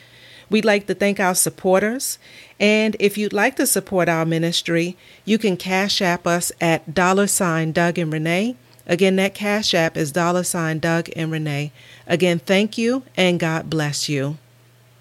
We'd 0.48 0.64
like 0.64 0.86
to 0.86 0.94
thank 0.94 1.18
our 1.18 1.34
supporters. 1.34 2.18
And 2.60 2.96
if 3.00 3.18
you'd 3.18 3.32
like 3.32 3.56
to 3.56 3.66
support 3.66 4.08
our 4.08 4.24
ministry, 4.24 4.96
you 5.24 5.38
can 5.38 5.56
cash 5.56 6.00
app 6.00 6.26
us 6.26 6.52
at 6.60 6.94
dollar 6.94 7.26
sign 7.26 7.72
Doug 7.72 7.98
and 7.98 8.12
Renee. 8.12 8.56
Again, 8.86 9.16
that 9.16 9.34
cash 9.34 9.74
app 9.74 9.96
is 9.96 10.12
dollar 10.12 10.44
sign 10.44 10.78
Doug 10.78 11.08
and 11.16 11.32
Renee. 11.32 11.72
Again, 12.06 12.38
thank 12.38 12.78
you 12.78 13.02
and 13.16 13.40
God 13.40 13.68
bless 13.68 14.08
you. 14.08 14.38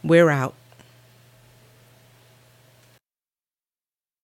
We're 0.03 0.29
out. 0.29 0.55